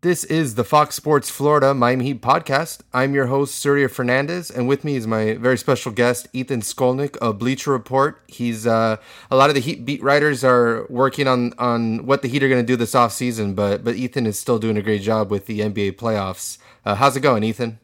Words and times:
This 0.00 0.22
is 0.22 0.54
the 0.54 0.62
Fox 0.62 0.94
Sports 0.94 1.28
Florida 1.28 1.74
Miami 1.74 2.04
Heat 2.04 2.22
podcast. 2.22 2.82
I'm 2.94 3.14
your 3.14 3.26
host, 3.26 3.56
Surya 3.56 3.88
Fernandez, 3.88 4.48
and 4.48 4.68
with 4.68 4.84
me 4.84 4.94
is 4.94 5.08
my 5.08 5.34
very 5.34 5.58
special 5.58 5.90
guest, 5.90 6.28
Ethan 6.32 6.60
Skolnick 6.60 7.16
of 7.16 7.40
Bleacher 7.40 7.72
Report. 7.72 8.22
He's 8.28 8.64
uh, 8.64 8.98
a 9.28 9.36
lot 9.36 9.48
of 9.48 9.56
the 9.56 9.60
Heat 9.60 9.84
beat 9.84 10.00
writers 10.00 10.44
are 10.44 10.86
working 10.88 11.26
on 11.26 11.52
on 11.58 12.06
what 12.06 12.22
the 12.22 12.28
Heat 12.28 12.44
are 12.44 12.48
going 12.48 12.64
to 12.64 12.66
do 12.66 12.76
this 12.76 12.92
offseason, 12.94 13.56
but 13.56 13.82
but 13.82 13.96
Ethan 13.96 14.24
is 14.24 14.38
still 14.38 14.60
doing 14.60 14.76
a 14.76 14.82
great 14.82 15.02
job 15.02 15.32
with 15.32 15.46
the 15.46 15.58
NBA 15.58 15.96
playoffs. 15.96 16.58
Uh, 16.84 16.94
how's 16.94 17.16
it 17.16 17.20
going, 17.20 17.42
Ethan? 17.42 17.80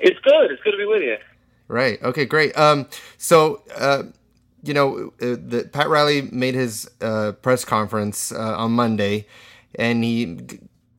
It's 0.00 0.18
good. 0.20 0.52
It's 0.52 0.62
good 0.62 0.70
to 0.70 0.78
be 0.78 0.86
with 0.86 1.02
you. 1.02 1.18
Right. 1.68 2.02
Okay. 2.02 2.24
Great. 2.24 2.56
Um. 2.56 2.88
So. 3.18 3.62
Uh, 3.76 4.04
you 4.66 4.72
know, 4.72 5.12
uh, 5.20 5.36
the, 5.36 5.68
Pat 5.70 5.90
Riley 5.90 6.22
made 6.22 6.54
his 6.54 6.90
uh, 7.02 7.32
press 7.32 7.66
conference 7.66 8.32
uh, 8.32 8.56
on 8.56 8.72
Monday, 8.72 9.26
and 9.74 10.02
he 10.02 10.38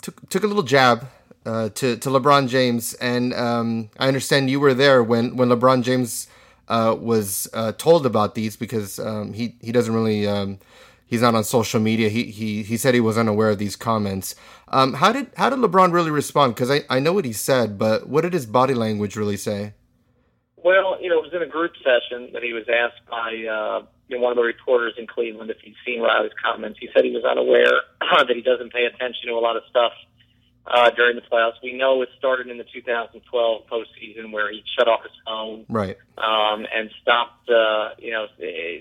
took 0.06 0.30
took 0.30 0.44
a 0.44 0.48
little 0.48 0.64
jab 0.64 1.08
uh, 1.46 1.70
to 1.70 1.98
to 1.98 2.10
LeBron 2.10 2.48
James, 2.48 2.94
and 2.96 3.34
um, 3.34 3.90
I 4.00 4.08
understand 4.08 4.50
you 4.52 4.60
were 4.60 4.76
there 4.76 5.04
when 5.04 5.36
when 5.36 5.50
LeBron 5.50 5.82
James 5.82 6.28
uh, 6.68 6.96
was 6.98 7.48
uh, 7.54 7.72
told 7.72 8.06
about 8.06 8.36
these 8.36 8.56
because 8.56 9.00
um, 9.00 9.34
he 9.34 9.56
he 9.62 9.72
doesn't 9.72 9.94
really 9.94 10.28
um, 10.28 10.60
he's 11.08 11.22
not 11.22 11.34
on 11.34 11.44
social 11.44 11.80
media. 11.80 12.10
He 12.10 12.26
he 12.26 12.62
he 12.62 12.78
said 12.78 12.94
he 12.94 13.02
was 13.02 13.18
unaware 13.18 13.50
of 13.50 13.58
these 13.58 13.76
comments. 13.76 14.36
Um, 14.68 14.94
how 14.94 15.12
did 15.12 15.32
how 15.38 15.50
did 15.50 15.60
LeBron 15.60 15.92
really 15.92 16.12
respond? 16.12 16.54
Because 16.54 16.70
I 16.70 16.84
I 16.88 17.00
know 17.00 17.14
what 17.14 17.26
he 17.26 17.34
said, 17.34 17.80
but 17.80 18.08
what 18.08 18.22
did 18.22 18.34
his 18.34 18.46
body 18.46 18.76
language 18.76 19.16
really 19.16 19.38
say? 19.38 19.74
Well, 20.66 20.98
you 21.00 21.10
know, 21.10 21.20
it 21.20 21.30
was 21.30 21.34
in 21.34 21.44
a 21.44 21.48
group 21.48 21.74
session 21.78 22.34
that 22.34 22.42
he 22.42 22.52
was 22.52 22.66
asked 22.66 23.06
by 23.08 23.30
uh, 23.46 23.86
you 24.10 24.18
know, 24.18 24.24
one 24.24 24.32
of 24.32 24.36
the 24.36 24.42
reporters 24.42 24.96
in 24.98 25.06
Cleveland 25.06 25.52
if 25.52 25.58
he'd 25.62 25.76
seen 25.86 26.02
Riley's 26.02 26.34
comments. 26.44 26.80
He 26.82 26.90
said 26.92 27.06
he 27.06 27.12
was 27.12 27.24
unaware 27.24 27.86
that 28.02 28.34
he 28.34 28.42
doesn't 28.42 28.74
pay 28.74 28.86
attention 28.86 29.30
to 29.30 29.34
a 29.34 29.44
lot 29.46 29.58
of 29.58 29.62
stuff 29.70 29.94
uh, 30.66 30.90
during 30.90 31.18
the 31.18 31.22
playoffs. 31.22 31.62
We 31.62 31.78
know 31.78 32.02
it 32.02 32.10
started 32.18 32.48
in 32.48 32.58
the 32.58 32.66
2012 32.74 33.22
postseason 33.70 34.32
where 34.32 34.52
he 34.52 34.64
shut 34.76 34.88
off 34.88 35.04
his 35.04 35.14
phone, 35.24 35.66
right, 35.70 35.98
um, 36.18 36.66
and 36.74 36.90
stopped, 37.00 37.48
uh, 37.48 37.90
you 38.00 38.10
know, 38.10 38.26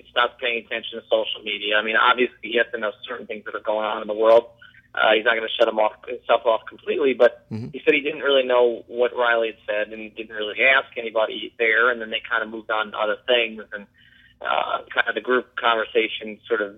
stopped 0.09 0.41
paying 0.41 0.65
attention 0.65 1.01
to 1.01 1.05
social 1.05 1.45
media. 1.45 1.77
I 1.77 1.83
mean, 1.85 1.97
obviously 1.97 2.49
he 2.49 2.57
has 2.57 2.67
to 2.73 2.81
know 2.81 2.93
certain 3.07 3.27
things 3.27 3.45
that 3.45 3.55
are 3.55 3.61
going 3.61 3.85
on 3.85 4.01
in 4.01 4.09
the 4.09 4.15
world. 4.15 4.47
Uh, 4.95 5.15
he's 5.15 5.25
not 5.25 5.35
going 5.35 5.47
to 5.47 5.55
shut 5.59 5.67
him 5.67 5.79
off 5.79 5.93
himself 6.07 6.47
off 6.47 6.61
completely, 6.69 7.15
but 7.15 7.51
mm-hmm. 7.51 7.69
he 7.73 7.83
said 7.85 7.95
he 7.95 8.01
didn't 8.01 8.23
really 8.23 8.47
know 8.47 8.85
what 8.87 9.11
Riley 9.17 9.49
had 9.49 9.59
said 9.67 9.93
and 9.93 10.01
he 10.01 10.09
didn't 10.09 10.37
really 10.37 10.63
ask 10.63 10.97
anybody 10.97 11.53
there. 11.59 11.91
And 11.91 12.01
then 12.01 12.11
they 12.11 12.23
kind 12.29 12.45
of 12.45 12.49
moved 12.49 12.71
on 12.71 12.93
to 12.93 12.99
other 12.99 13.17
things, 13.27 13.63
and 13.73 13.87
uh, 14.41 14.83
kind 14.95 15.09
of 15.09 15.15
the 15.15 15.21
group 15.21 15.57
conversation 15.57 16.39
sort 16.47 16.63
of 16.63 16.77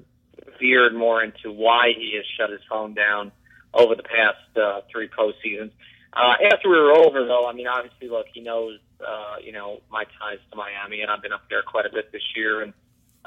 veered 0.59 0.95
more 0.95 1.23
into 1.23 1.53
why 1.53 1.93
he 1.97 2.15
has 2.17 2.25
shut 2.39 2.51
his 2.51 2.61
phone 2.71 2.95
down 2.95 3.33
over 3.75 3.95
the 3.95 4.03
past 4.03 4.57
uh, 4.57 4.81
three 4.91 5.09
postseasons. 5.09 5.71
Uh, 6.13 6.35
after 6.51 6.71
we 6.71 6.79
were 6.79 6.93
over, 6.93 7.27
though, 7.27 7.47
I 7.47 7.53
mean, 7.53 7.67
obviously, 7.67 8.09
look, 8.09 8.27
he 8.33 8.41
knows, 8.41 8.79
uh, 9.07 9.37
you 9.45 9.53
know, 9.53 9.83
my 9.91 10.05
ties 10.19 10.39
to 10.51 10.57
Miami, 10.57 11.03
and 11.03 11.11
I've 11.11 11.21
been 11.21 11.33
up 11.33 11.45
there 11.51 11.61
quite 11.63 11.85
a 11.85 11.93
bit 11.93 12.11
this 12.11 12.23
year, 12.35 12.63
and 12.63 12.73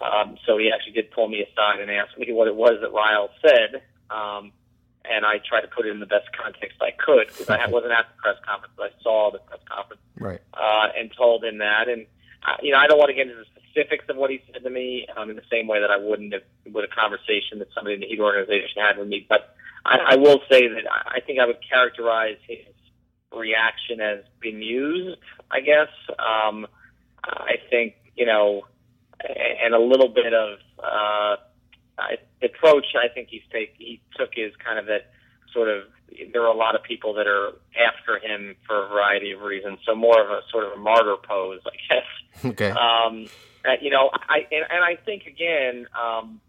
um, 0.01 0.37
so 0.47 0.57
he 0.57 0.71
actually 0.73 0.93
did 0.93 1.11
pull 1.11 1.27
me 1.27 1.43
aside 1.43 1.81
and 1.81 1.91
ask 1.91 2.17
me 2.17 2.31
what 2.33 2.47
it 2.47 2.55
was 2.55 2.79
that 2.81 2.91
Riley 2.91 3.29
said. 3.45 3.83
Um, 4.09 4.51
and 5.05 5.25
I 5.25 5.39
tried 5.39 5.61
to 5.61 5.67
put 5.67 5.86
it 5.86 5.89
in 5.89 6.00
the 6.00 6.05
best 6.05 6.28
context 6.31 6.81
I 6.81 6.92
could 6.92 7.28
because 7.28 7.50
I 7.50 7.67
wasn't 7.67 7.94
at 7.94 8.05
the 8.09 8.22
press 8.22 8.38
conference, 8.45 8.73
but 8.78 8.92
I 8.92 9.03
saw 9.03 9.31
the 9.31 9.39
press 9.39 9.59
conference, 9.67 10.02
right? 10.19 10.42
Uh, 10.53 10.88
and 10.97 11.11
told 11.16 11.44
him 11.44 11.59
that, 11.59 11.88
and 11.88 12.05
uh, 12.45 12.58
you 12.61 12.72
know, 12.72 12.78
I 12.78 12.88
don't 12.88 12.97
want 12.97 13.09
to 13.09 13.16
get 13.16 13.27
into 13.27 13.39
the 13.39 13.61
specifics 13.61 14.05
of 14.09 14.17
what 14.17 14.30
he 14.30 14.42
said 14.52 14.64
to 14.64 14.70
me 14.70 15.08
um, 15.16 15.30
in 15.30 15.36
the 15.36 15.47
same 15.52 15.67
way 15.67 15.80
that 15.80 15.92
I 15.92 15.97
wouldn't 15.97 16.33
have 16.33 16.44
with 16.72 16.86
a 16.86 16.94
conversation 16.94 17.59
that 17.59 17.67
somebody 17.73 17.95
in 17.95 18.02
the 18.02 18.08
Heat 18.08 18.20
organization 18.20 18.81
had 18.81 18.97
with 18.97 19.08
me. 19.08 19.25
But 19.27 19.55
I, 19.86 20.14
I 20.14 20.16
will 20.16 20.42
say 20.50 20.67
that 20.67 20.83
I 20.89 21.20
think 21.22 21.39
I 21.39 21.45
would 21.45 21.59
characterize 21.67 22.38
his 22.47 22.66
reaction 23.36 24.02
as 24.02 24.20
bemused. 24.42 25.17
I 25.52 25.61
guess 25.61 25.89
um, 26.17 26.67
I 27.23 27.55
think 27.70 27.95
you 28.16 28.25
know, 28.25 28.64
and 29.64 29.73
a 29.73 29.80
little 29.80 30.09
bit 30.09 30.33
of 30.33 30.59
uh, 30.77 31.36
approach. 32.42 32.86
I 32.95 33.14
think 33.14 33.30
he's 33.30 33.42
take 33.52 33.76
he 33.77 34.02
took 34.15 34.32
is 34.37 34.54
kind 34.64 34.80
of 34.80 34.86
that 34.87 35.11
sort 35.54 35.70
of 35.70 35.83
there 36.33 36.42
are 36.43 36.54
a 36.54 36.58
lot 36.58 36.76
of 36.76 36.83
people 36.83 37.14
that 37.14 37.27
are 37.27 37.54
after 37.77 38.20
him 38.20 38.55
for 38.65 38.86
a 38.86 38.89
variety 38.89 39.32
of 39.32 39.42
reasons. 39.42 39.80
So 39.86 39.95
more 39.95 40.21
of 40.21 40.30
a 40.30 40.42
sort 40.52 40.65
of 40.65 40.73
a 40.73 40.77
martyr 40.77 41.15
pose, 41.27 41.61
I 41.65 41.93
guess. 41.93 42.05
Okay. 42.45 42.70
Um, 42.70 43.27
uh, 43.65 43.71
you 43.82 43.89
know, 43.89 44.09
I 44.14 44.48
and, 44.49 44.64
and 44.71 44.82
I 44.82 44.95
think 45.04 45.26
again, 45.26 45.88
um, 45.93 46.39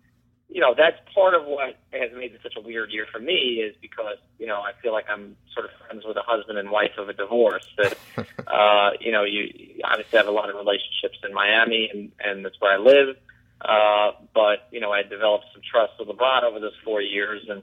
you 0.48 0.60
know, 0.60 0.72
that's 0.76 0.96
part 1.12 1.34
of 1.34 1.46
what 1.46 1.78
has 1.92 2.10
made 2.16 2.32
this 2.32 2.42
such 2.44 2.54
a 2.56 2.60
weird 2.60 2.90
year 2.92 3.06
for 3.10 3.18
me 3.18 3.60
is 3.62 3.74
because 3.80 4.18
you 4.38 4.46
know 4.46 4.60
I 4.60 4.70
feel 4.82 4.92
like 4.92 5.06
I'm 5.08 5.36
sort 5.52 5.66
of 5.66 5.72
friends 5.84 6.04
with 6.06 6.16
a 6.16 6.22
husband 6.24 6.58
and 6.58 6.70
wife 6.70 6.92
of 6.96 7.08
a 7.08 7.12
divorce. 7.12 7.66
That 7.76 7.98
uh, 8.46 8.90
you 9.00 9.10
know, 9.10 9.24
you 9.24 9.80
obviously 9.84 10.16
have 10.18 10.28
a 10.28 10.32
lot 10.32 10.48
of 10.48 10.54
relationships 10.54 11.18
in 11.26 11.34
Miami, 11.34 11.90
and 11.92 12.12
and 12.20 12.44
that's 12.44 12.60
where 12.60 12.72
I 12.72 12.78
live. 12.78 13.16
Uh, 13.60 14.12
but 14.34 14.68
you 14.70 14.80
know, 14.80 14.90
I 14.90 15.02
developed 15.02 15.46
some 15.52 15.62
trust 15.68 15.92
with 15.98 16.08
LeBron 16.08 16.42
over 16.44 16.60
those 16.60 16.76
four 16.84 17.00
years, 17.00 17.42
and 17.48 17.62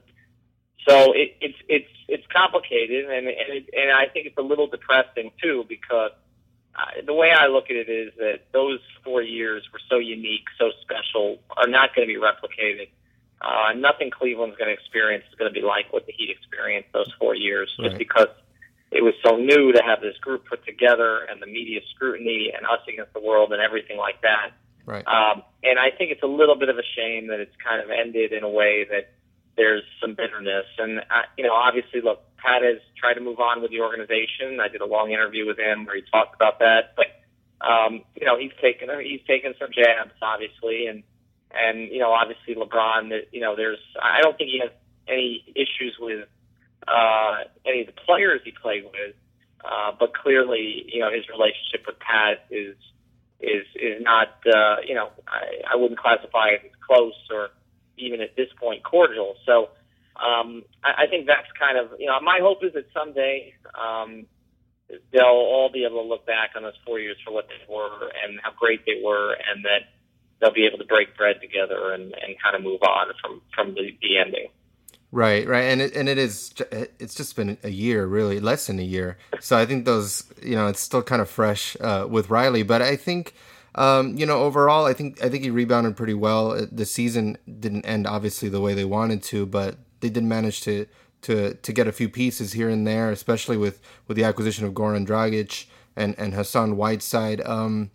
so 0.88 1.12
it, 1.12 1.36
it's 1.40 1.58
it's 1.68 1.90
it's 2.08 2.26
complicated, 2.32 3.06
and 3.06 3.26
and 3.26 3.48
it, 3.48 3.70
and 3.76 3.90
I 3.90 4.06
think 4.06 4.26
it's 4.26 4.38
a 4.38 4.42
little 4.42 4.68
depressing 4.68 5.32
too 5.42 5.64
because 5.68 6.12
uh, 6.76 7.02
the 7.04 7.14
way 7.14 7.32
I 7.32 7.48
look 7.48 7.64
at 7.70 7.76
it 7.76 7.88
is 7.88 8.12
that 8.18 8.46
those 8.52 8.78
four 9.02 9.22
years 9.22 9.64
were 9.72 9.80
so 9.90 9.98
unique, 9.98 10.46
so 10.58 10.70
special, 10.82 11.38
are 11.56 11.66
not 11.66 11.94
going 11.94 12.06
to 12.06 12.14
be 12.14 12.20
replicated. 12.20 12.88
Uh, 13.40 13.72
nothing 13.76 14.10
Cleveland's 14.10 14.56
going 14.56 14.68
to 14.68 14.74
experience 14.74 15.24
is 15.28 15.34
going 15.34 15.52
to 15.52 15.60
be 15.60 15.64
like 15.64 15.92
what 15.92 16.06
the 16.06 16.12
Heat 16.12 16.30
experienced 16.30 16.92
those 16.92 17.12
four 17.18 17.34
years, 17.34 17.74
right. 17.78 17.88
just 17.88 17.98
because 17.98 18.28
it 18.90 19.02
was 19.02 19.14
so 19.24 19.36
new 19.36 19.72
to 19.72 19.82
have 19.82 20.00
this 20.00 20.16
group 20.18 20.46
put 20.48 20.64
together 20.64 21.20
and 21.30 21.42
the 21.42 21.46
media 21.46 21.80
scrutiny 21.94 22.52
and 22.56 22.64
us 22.66 22.80
against 22.88 23.12
the 23.12 23.20
world 23.20 23.52
and 23.52 23.60
everything 23.60 23.98
like 23.98 24.22
that. 24.22 24.52
Right. 24.88 25.06
Um, 25.06 25.42
and 25.62 25.78
I 25.78 25.90
think 25.90 26.12
it's 26.12 26.22
a 26.22 26.26
little 26.26 26.56
bit 26.56 26.70
of 26.70 26.78
a 26.78 26.86
shame 26.96 27.26
that 27.26 27.40
it's 27.40 27.54
kind 27.62 27.82
of 27.82 27.90
ended 27.90 28.32
in 28.32 28.42
a 28.42 28.48
way 28.48 28.86
that 28.90 29.12
there's 29.54 29.82
some 30.00 30.14
bitterness. 30.14 30.64
And, 30.78 31.00
uh, 31.00 31.28
you 31.36 31.44
know, 31.44 31.52
obviously, 31.52 32.00
look, 32.00 32.24
Pat 32.38 32.62
has 32.62 32.78
tried 32.96 33.14
to 33.14 33.20
move 33.20 33.38
on 33.38 33.60
with 33.60 33.70
the 33.70 33.82
organization. 33.82 34.60
I 34.60 34.68
did 34.68 34.80
a 34.80 34.86
long 34.86 35.12
interview 35.12 35.46
with 35.46 35.58
him 35.58 35.84
where 35.84 35.96
he 35.96 36.02
talked 36.10 36.34
about 36.34 36.60
that. 36.60 36.96
But, 36.96 37.20
um, 37.60 38.02
you 38.16 38.24
know, 38.24 38.38
he's 38.38 38.52
taken, 38.62 38.88
he's 39.04 39.20
taken 39.26 39.52
some 39.60 39.68
jabs, 39.76 40.12
obviously. 40.22 40.86
And, 40.86 41.02
and, 41.50 41.92
you 41.92 41.98
know, 41.98 42.12
obviously 42.12 42.54
LeBron, 42.54 43.12
you 43.30 43.42
know, 43.42 43.56
there's, 43.56 43.80
I 44.02 44.22
don't 44.22 44.38
think 44.38 44.48
he 44.48 44.60
has 44.60 44.70
any 45.06 45.44
issues 45.54 45.98
with, 46.00 46.26
uh, 46.86 47.44
any 47.66 47.82
of 47.82 47.88
the 47.88 48.00
players 48.06 48.40
he 48.42 48.52
played 48.52 48.84
with. 48.84 49.14
Uh, 49.62 49.92
but 50.00 50.14
clearly, 50.16 50.88
you 50.90 51.00
know, 51.00 51.12
his 51.12 51.28
relationship 51.28 51.84
with 51.86 51.98
Pat 51.98 52.46
is, 52.50 52.74
is, 53.40 53.64
is 53.74 54.02
not, 54.02 54.28
uh, 54.46 54.76
you 54.86 54.94
know, 54.94 55.10
I, 55.26 55.72
I 55.72 55.76
wouldn't 55.76 55.98
classify 55.98 56.48
it 56.48 56.62
as 56.64 56.72
close 56.86 57.14
or, 57.30 57.50
even 57.98 58.20
at 58.20 58.36
this 58.36 58.48
point 58.58 58.82
cordial. 58.82 59.34
So 59.44 59.70
um, 60.16 60.62
I, 60.84 61.04
I 61.04 61.06
think 61.08 61.26
that's 61.26 61.48
kind 61.58 61.78
of 61.78 61.98
you 61.98 62.06
know 62.06 62.18
my 62.20 62.38
hope 62.40 62.64
is 62.64 62.72
that 62.74 62.86
someday 62.94 63.54
um, 63.74 64.26
they'll 65.12 65.24
all 65.24 65.70
be 65.72 65.84
able 65.84 66.02
to 66.02 66.08
look 66.08 66.26
back 66.26 66.50
on 66.56 66.62
those 66.62 66.78
four 66.86 66.98
years 66.98 67.16
for 67.24 67.32
what 67.32 67.48
they 67.48 67.72
were 67.72 68.10
and 68.24 68.40
how 68.42 68.52
great 68.58 68.84
they 68.86 69.00
were, 69.04 69.32
and 69.32 69.64
that 69.64 69.90
they'll 70.40 70.52
be 70.52 70.66
able 70.66 70.78
to 70.78 70.84
break 70.86 71.16
bread 71.16 71.40
together 71.40 71.92
and, 71.92 72.14
and 72.14 72.36
kind 72.42 72.56
of 72.56 72.62
move 72.62 72.82
on 72.82 73.08
from 73.20 73.42
from 73.54 73.74
the, 73.74 73.96
the 74.00 74.18
ending. 74.18 74.48
Right, 75.10 75.48
right, 75.48 75.62
and 75.62 75.80
it 75.80 75.96
and 75.96 76.06
it 76.06 76.18
is 76.18 76.52
it's 76.70 77.14
just 77.14 77.34
been 77.34 77.56
a 77.62 77.70
year, 77.70 78.06
really 78.06 78.40
less 78.40 78.66
than 78.66 78.78
a 78.78 78.82
year. 78.82 79.16
So 79.40 79.56
I 79.56 79.64
think 79.64 79.86
those, 79.86 80.24
you 80.42 80.54
know, 80.54 80.66
it's 80.66 80.80
still 80.80 81.02
kind 81.02 81.22
of 81.22 81.30
fresh 81.30 81.78
uh, 81.80 82.06
with 82.08 82.28
Riley, 82.28 82.62
but 82.62 82.82
I 82.82 82.94
think 82.96 83.34
um, 83.74 84.16
you 84.16 84.26
know, 84.26 84.42
overall, 84.42 84.86
I 84.86 84.92
think 84.92 85.24
I 85.24 85.28
think 85.28 85.44
he 85.44 85.50
rebounded 85.50 85.96
pretty 85.96 86.14
well. 86.14 86.52
Uh, 86.52 86.66
the 86.70 86.84
season 86.84 87.38
didn't 87.60 87.86
end 87.86 88.06
obviously 88.06 88.48
the 88.48 88.60
way 88.60 88.74
they 88.74 88.84
wanted 88.84 89.22
to, 89.24 89.46
but 89.46 89.76
they 90.00 90.10
did 90.10 90.24
manage 90.24 90.62
to 90.62 90.86
to 91.22 91.54
to 91.54 91.72
get 91.72 91.86
a 91.86 91.92
few 91.92 92.08
pieces 92.08 92.52
here 92.52 92.68
and 92.68 92.86
there, 92.86 93.10
especially 93.10 93.56
with 93.56 93.80
with 94.08 94.16
the 94.16 94.24
acquisition 94.24 94.66
of 94.66 94.74
Goran 94.74 95.06
Dragic 95.06 95.66
and 95.96 96.14
and 96.18 96.34
Hassan 96.34 96.76
Whiteside. 96.76 97.40
Um, 97.46 97.90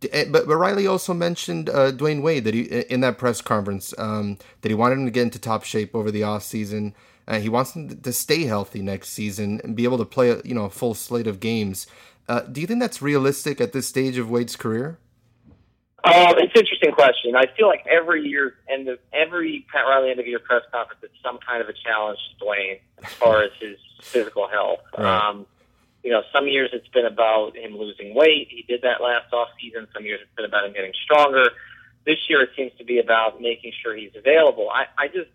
but, 0.00 0.30
but 0.30 0.56
Riley 0.56 0.86
also 0.86 1.14
mentioned 1.14 1.70
uh, 1.70 1.92
Dwyane 1.92 2.22
Wade 2.22 2.44
that 2.44 2.54
he 2.54 2.62
in 2.62 3.00
that 3.00 3.18
press 3.18 3.40
conference 3.40 3.94
um, 3.98 4.38
that 4.60 4.68
he 4.68 4.74
wanted 4.74 4.98
him 4.98 5.04
to 5.06 5.10
get 5.10 5.22
into 5.22 5.38
top 5.38 5.64
shape 5.64 5.94
over 5.94 6.10
the 6.10 6.22
off 6.22 6.42
season. 6.42 6.94
Uh, 7.28 7.40
he 7.40 7.48
wants 7.48 7.74
him 7.74 8.00
to 8.00 8.12
stay 8.12 8.44
healthy 8.44 8.82
next 8.82 9.10
season 9.10 9.60
and 9.64 9.74
be 9.74 9.84
able 9.84 9.98
to 9.98 10.04
play 10.04 10.40
you 10.44 10.54
know 10.54 10.64
a 10.64 10.70
full 10.70 10.94
slate 10.94 11.26
of 11.26 11.40
games. 11.40 11.86
Uh, 12.28 12.40
do 12.40 12.60
you 12.60 12.66
think 12.66 12.80
that's 12.80 13.00
realistic 13.00 13.60
at 13.60 13.72
this 13.72 13.86
stage 13.86 14.18
of 14.18 14.28
Wade's 14.28 14.56
career? 14.56 14.98
Um, 16.04 16.34
it's 16.38 16.54
an 16.54 16.60
interesting 16.60 16.92
question. 16.92 17.34
I 17.34 17.46
feel 17.56 17.66
like 17.66 17.84
every 17.90 18.22
year, 18.28 18.54
end 18.68 18.88
of 18.88 18.98
every 19.12 19.66
Pat 19.72 19.86
Riley 19.86 20.10
end 20.10 20.20
of 20.20 20.26
year 20.26 20.38
press 20.38 20.62
conference, 20.70 21.00
it's 21.02 21.14
some 21.24 21.38
kind 21.38 21.60
of 21.60 21.68
a 21.68 21.72
challenge 21.72 22.18
to 22.38 22.44
Dwyane 22.44 22.78
as 23.02 23.12
far 23.14 23.42
as 23.42 23.50
his 23.58 23.76
physical 24.02 24.46
health. 24.46 24.80
Right. 24.96 25.28
Um, 25.28 25.46
you 26.06 26.12
know, 26.12 26.22
some 26.32 26.46
years 26.46 26.70
it's 26.72 26.86
been 26.86 27.04
about 27.04 27.56
him 27.56 27.76
losing 27.76 28.14
weight. 28.14 28.46
He 28.48 28.62
did 28.62 28.82
that 28.82 29.02
last 29.02 29.32
off 29.32 29.48
season. 29.60 29.88
Some 29.92 30.04
years 30.04 30.20
it's 30.22 30.36
been 30.36 30.44
about 30.44 30.64
him 30.64 30.72
getting 30.72 30.92
stronger. 31.02 31.50
This 32.06 32.18
year 32.28 32.42
it 32.42 32.50
seems 32.56 32.70
to 32.78 32.84
be 32.84 33.00
about 33.00 33.40
making 33.40 33.72
sure 33.82 33.96
he's 33.96 34.14
available. 34.14 34.70
I, 34.70 34.86
I 34.96 35.08
just, 35.08 35.30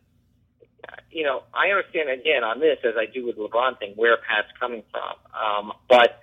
you 1.12 1.26
know, 1.26 1.44
I 1.54 1.72
understand 1.72 2.10
again 2.10 2.46
on 2.46 2.62
this 2.62 2.78
as 2.86 2.94
I 2.98 3.06
do 3.06 3.26
with 3.26 3.36
LeBron 3.36 3.80
thing 3.80 3.96
where 3.98 4.16
Pat's 4.16 4.48
coming 4.58 4.84
from, 4.92 5.14
um, 5.36 5.74
but 5.90 6.22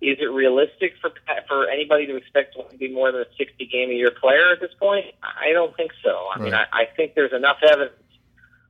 is 0.00 0.18
it 0.18 0.32
realistic 0.32 0.94
for 1.00 1.12
for 1.46 1.70
anybody 1.70 2.06
to 2.06 2.16
expect 2.16 2.56
to 2.56 2.76
be 2.76 2.92
more 2.92 3.12
than 3.12 3.20
a 3.20 3.36
60 3.38 3.66
game 3.66 3.90
a 3.90 3.94
year 3.94 4.10
player 4.10 4.50
at 4.50 4.60
this 4.60 4.74
point? 4.80 5.06
I 5.22 5.52
don't 5.52 5.76
think 5.76 5.92
so. 6.02 6.10
I 6.10 6.40
right. 6.40 6.42
mean, 6.42 6.54
I, 6.54 6.66
I 6.72 6.84
think 6.96 7.14
there's 7.14 7.32
enough 7.32 7.58
evidence 7.62 8.02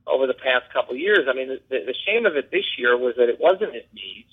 over 0.05 0.27
the 0.27 0.35
past 0.35 0.71
couple 0.71 0.95
years. 0.95 1.27
I 1.27 1.33
mean, 1.33 1.57
the, 1.69 1.79
the 1.87 1.95
shame 2.05 2.27
of 2.27 2.35
it 2.35 2.51
this 2.51 2.77
year 2.77 2.95
was 2.95 3.15
that 3.17 3.29
it 3.29 3.39
wasn't 3.39 3.73
his 3.73 3.83
knees 3.95 4.25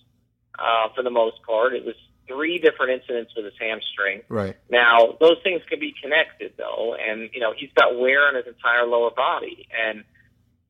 uh, 0.58 0.88
for 0.94 1.02
the 1.02 1.10
most 1.10 1.42
part. 1.42 1.74
It 1.74 1.84
was 1.84 1.94
three 2.26 2.58
different 2.58 2.92
incidents 2.92 3.32
with 3.36 3.44
his 3.44 3.54
hamstring. 3.60 4.22
Right. 4.28 4.56
Now, 4.70 5.16
those 5.20 5.36
things 5.42 5.62
can 5.68 5.80
be 5.80 5.94
connected 6.00 6.54
though, 6.56 6.94
and 6.94 7.30
you 7.32 7.40
know 7.40 7.52
he's 7.56 7.70
got 7.74 7.98
wear 7.98 8.26
on 8.28 8.34
his 8.34 8.46
entire 8.46 8.86
lower 8.86 9.10
body, 9.10 9.68
and 9.72 10.04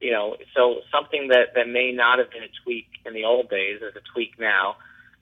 you 0.01 0.13
know 0.13 0.37
so 0.57 0.81
something 0.93 1.29
that 1.29 1.55
that 1.55 1.69
may 1.69 1.93
not 1.93 2.19
have 2.19 2.31
been 2.31 2.43
a 2.43 2.53
tweak 2.65 2.89
in 3.07 3.15
the 3.15 3.25
old 3.25 3.49
days 3.51 3.81
is 3.81 3.95
a 3.97 4.03
tweak 4.13 4.39
now. 4.39 4.77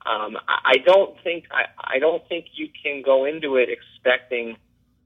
Um, 0.05 0.37
I, 0.47 0.73
I 0.73 0.77
don't 0.85 1.15
think 1.23 1.45
I, 1.51 1.95
I 1.95 1.99
don't 1.99 2.27
think 2.27 2.45
you 2.53 2.69
can 2.83 3.01
go 3.03 3.25
into 3.25 3.55
it 3.55 3.69
expecting. 3.69 4.57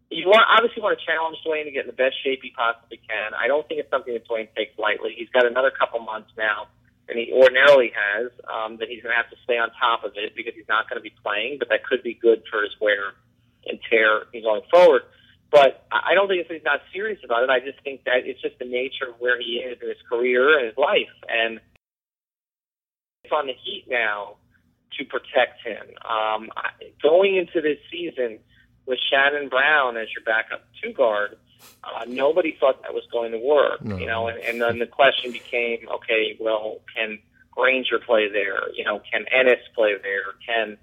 You 0.09 0.27
want 0.27 0.45
obviously 0.47 0.81
want 0.81 0.97
to 0.97 1.05
challenge 1.05 1.37
Dwyane 1.45 1.65
to 1.65 1.71
get 1.71 1.81
in 1.81 1.87
the 1.87 1.99
best 1.99 2.15
shape 2.23 2.39
he 2.41 2.51
possibly 2.55 2.97
can. 2.97 3.33
I 3.33 3.47
don't 3.47 3.67
think 3.67 3.81
it's 3.81 3.91
something 3.91 4.13
that 4.13 4.27
Dwyane 4.27 4.47
takes 4.55 4.77
lightly. 4.79 5.13
He's 5.17 5.29
got 5.29 5.45
another 5.45 5.71
couple 5.71 5.99
months 5.99 6.31
now 6.37 6.67
and 7.09 7.17
he 7.17 7.31
ordinarily 7.31 7.91
has, 7.95 8.31
um, 8.51 8.77
that 8.77 8.89
he's 8.89 9.01
going 9.01 9.13
to 9.13 9.17
have 9.17 9.29
to 9.29 9.37
stay 9.43 9.57
on 9.57 9.69
top 9.79 10.03
of 10.03 10.11
it 10.15 10.35
because 10.35 10.53
he's 10.55 10.67
not 10.67 10.89
going 10.89 10.99
to 10.99 11.03
be 11.03 11.13
playing, 11.23 11.57
but 11.59 11.69
that 11.69 11.83
could 11.85 12.03
be 12.03 12.13
good 12.13 12.43
for 12.51 12.61
his 12.61 12.75
wear 12.81 13.15
and 13.65 13.79
tear 13.89 14.23
going 14.33 14.61
forward. 14.69 15.03
But 15.49 15.87
I 15.91 16.13
don't 16.13 16.27
think 16.27 16.45
he's 16.49 16.63
not 16.63 16.81
serious 16.91 17.19
about 17.23 17.43
it. 17.43 17.49
I 17.49 17.59
just 17.59 17.81
think 17.83 18.03
that 18.03 18.27
it's 18.27 18.41
just 18.41 18.59
the 18.59 18.65
nature 18.65 19.07
of 19.09 19.15
where 19.19 19.39
he 19.39 19.63
is 19.63 19.79
in 19.81 19.87
his 19.87 19.97
career 20.09 20.59
and 20.59 20.67
his 20.67 20.77
life. 20.77 21.15
And 21.29 21.61
it's 23.23 23.31
on 23.31 23.47
the 23.47 23.53
Heat 23.63 23.85
now 23.87 24.35
to 24.99 25.05
protect 25.05 25.63
him. 25.63 25.95
Um, 26.03 26.49
going 27.01 27.37
into 27.37 27.61
this 27.61 27.77
season 27.89 28.39
with 28.85 28.99
Shannon 29.09 29.47
Brown 29.47 29.95
as 29.95 30.07
your 30.15 30.23
backup 30.25 30.67
two 30.83 30.91
guard, 30.91 31.37
uh, 31.83 32.05
nobody 32.07 32.55
thought 32.59 32.81
that 32.83 32.93
was 32.93 33.03
going 33.11 33.31
to 33.31 33.39
work, 33.39 33.83
no. 33.83 33.97
you 33.97 34.05
know, 34.05 34.27
and, 34.27 34.39
and 34.39 34.61
then 34.61 34.79
the 34.79 34.87
question 34.87 35.31
became, 35.31 35.87
okay, 35.89 36.37
well, 36.39 36.79
can 36.95 37.19
Granger 37.51 37.99
play 37.99 38.29
there? 38.29 38.71
You 38.73 38.83
know, 38.83 39.01
can 39.11 39.25
Ennis 39.31 39.59
play 39.73 39.93
there? 40.01 40.33
Can 40.45 40.77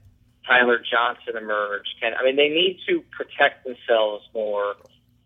Tyler 0.47 0.79
Johnson 0.79 1.37
emerge? 1.37 1.87
Can 2.01 2.15
I 2.19 2.25
mean 2.25 2.37
they 2.37 2.49
need 2.49 2.81
to 2.89 3.03
protect 3.17 3.65
themselves 3.65 4.29
more 4.35 4.75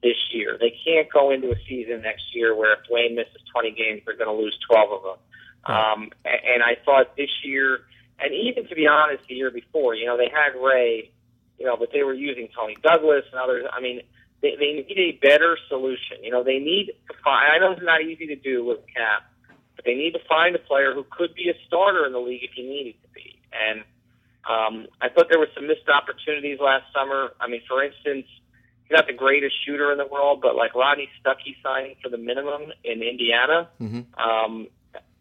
this 0.03 0.17
year. 0.33 0.57
They 0.61 0.77
can't 0.85 1.11
go 1.13 1.31
into 1.31 1.51
a 1.51 1.57
season 1.69 2.03
next 2.03 2.35
year 2.35 2.55
where 2.55 2.75
if 2.75 2.81
Dwyane 2.91 3.17
misses 3.17 3.43
20 3.53 3.71
games, 3.73 4.03
they're 4.07 4.17
going 4.17 4.29
to 4.29 4.43
lose 4.43 4.57
12 4.69 4.93
of 4.93 5.03
them. 5.03 5.77
Um, 5.77 6.11
and 6.25 6.63
I 6.63 6.77
thought 6.85 7.17
this 7.17 7.31
year, 7.43 7.81
and 8.21 8.33
even 8.33 8.67
to 8.69 8.75
be 8.75 8.87
honest, 8.87 9.25
the 9.29 9.35
year 9.35 9.51
before, 9.51 9.95
you 9.95 10.07
know, 10.07 10.17
they 10.17 10.31
had 10.33 10.59
Ray, 10.59 11.11
you 11.59 11.67
know, 11.67 11.77
but 11.77 11.91
they 11.93 12.03
were 12.05 12.15
using 12.15 12.49
Toney 12.55 12.77
Douglas 12.83 13.25
and 13.33 13.41
others. 13.41 13.67
I 13.73 13.81
mean, 13.81 14.01
they, 14.43 14.55
they 14.59 14.73
need 14.73 14.99
a 14.99 15.13
better 15.21 15.59
solution. 15.69 16.23
You 16.23 16.31
know, 16.31 16.45
they 16.45 16.59
need 16.59 16.93
to 17.09 17.15
find. 17.25 17.53
I 17.53 17.59
know 17.59 17.73
it's 17.73 17.83
not 17.83 18.03
easy 18.03 18.27
to 18.29 18.37
do 18.37 18.65
with 18.65 18.79
cap, 18.95 19.31
but 19.77 19.85
they 19.85 19.95
need 19.95 20.13
to 20.13 20.21
find 20.29 20.55
a 20.55 20.59
player 20.59 20.95
who 20.95 21.05
could 21.11 21.35
be 21.35 21.49
a 21.51 21.55
starter 21.67 22.07
in 22.07 22.13
the 22.13 22.21
league 22.21 22.45
if 22.45 22.51
he 22.55 22.63
needed 22.63 22.95
to 23.03 23.09
be. 23.15 23.39
And 23.53 23.81
um, 24.49 24.87
I 25.01 25.09
thought 25.09 25.27
there 25.29 25.39
were 25.39 25.51
some 25.55 25.67
missed 25.67 25.89
opportunities 25.89 26.59
last 26.61 26.85
summer. 26.95 27.31
I 27.41 27.49
mean, 27.49 27.63
for 27.69 27.83
instance, 27.83 28.27
he's 28.85 28.97
not 28.97 29.07
the 29.07 29.13
greatest 29.13 29.55
shooter 29.65 29.91
in 29.93 29.99
the 29.99 30.07
world, 30.07 30.41
but 30.41 30.55
like 30.55 30.75
Rodney 30.75 31.09
Stuckey 31.21 31.57
signing 31.63 31.97
for 32.03 32.09
the 32.09 32.19
minimum 32.19 32.73
in 32.85 33.03
Indiana 33.03 33.69
mm-hmm. 33.81 34.03
um, 34.19 34.69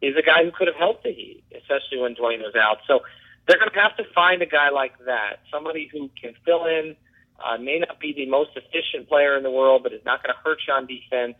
is 0.01 0.15
a 0.15 0.21
guy 0.21 0.43
who 0.43 0.51
could 0.51 0.67
have 0.67 0.77
helped 0.77 1.03
the 1.03 1.11
Heat, 1.11 1.43
especially 1.55 1.99
when 1.99 2.15
Dwyane 2.15 2.39
was 2.39 2.55
out. 2.55 2.77
So 2.87 3.01
they're 3.47 3.57
going 3.57 3.71
to 3.71 3.79
have 3.79 3.97
to 3.97 4.03
find 4.13 4.41
a 4.41 4.45
guy 4.45 4.69
like 4.69 4.93
that, 5.05 5.39
somebody 5.51 5.89
who 5.91 6.09
can 6.21 6.33
fill 6.45 6.65
in 6.65 6.95
uh, 7.43 7.57
may 7.57 7.79
not 7.79 7.99
be 7.99 8.13
the 8.13 8.25
most 8.25 8.51
efficient 8.55 9.07
player 9.07 9.37
in 9.37 9.43
the 9.43 9.51
world, 9.51 9.83
but 9.83 9.93
is 9.93 10.03
not 10.05 10.23
going 10.23 10.33
to 10.33 10.39
hurt 10.43 10.59
you 10.67 10.73
on 10.73 10.87
defense, 10.87 11.35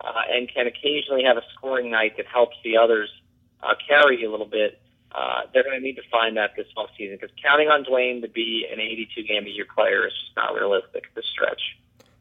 uh, 0.00 0.22
and 0.30 0.48
can 0.52 0.66
occasionally 0.66 1.24
have 1.24 1.36
a 1.36 1.42
scoring 1.54 1.90
night 1.90 2.16
that 2.16 2.26
helps 2.26 2.56
the 2.64 2.76
others 2.76 3.10
uh, 3.62 3.74
carry 3.88 4.20
you 4.20 4.28
a 4.28 4.32
little 4.32 4.46
bit. 4.46 4.80
Uh, 5.12 5.42
they're 5.52 5.62
going 5.62 5.78
to 5.78 5.82
need 5.82 5.96
to 5.96 6.02
find 6.10 6.36
that 6.36 6.50
this 6.56 6.66
offseason 6.76 7.18
because 7.18 7.30
counting 7.42 7.68
on 7.68 7.84
Dwyane 7.84 8.20
to 8.22 8.28
be 8.28 8.66
an 8.70 8.80
82 8.80 9.22
game 9.22 9.46
a 9.46 9.48
year 9.48 9.66
player 9.74 10.06
is 10.06 10.12
just 10.12 10.36
not 10.36 10.54
realistic 10.54 11.04
at 11.08 11.14
this 11.14 11.24
stretch. 11.32 11.60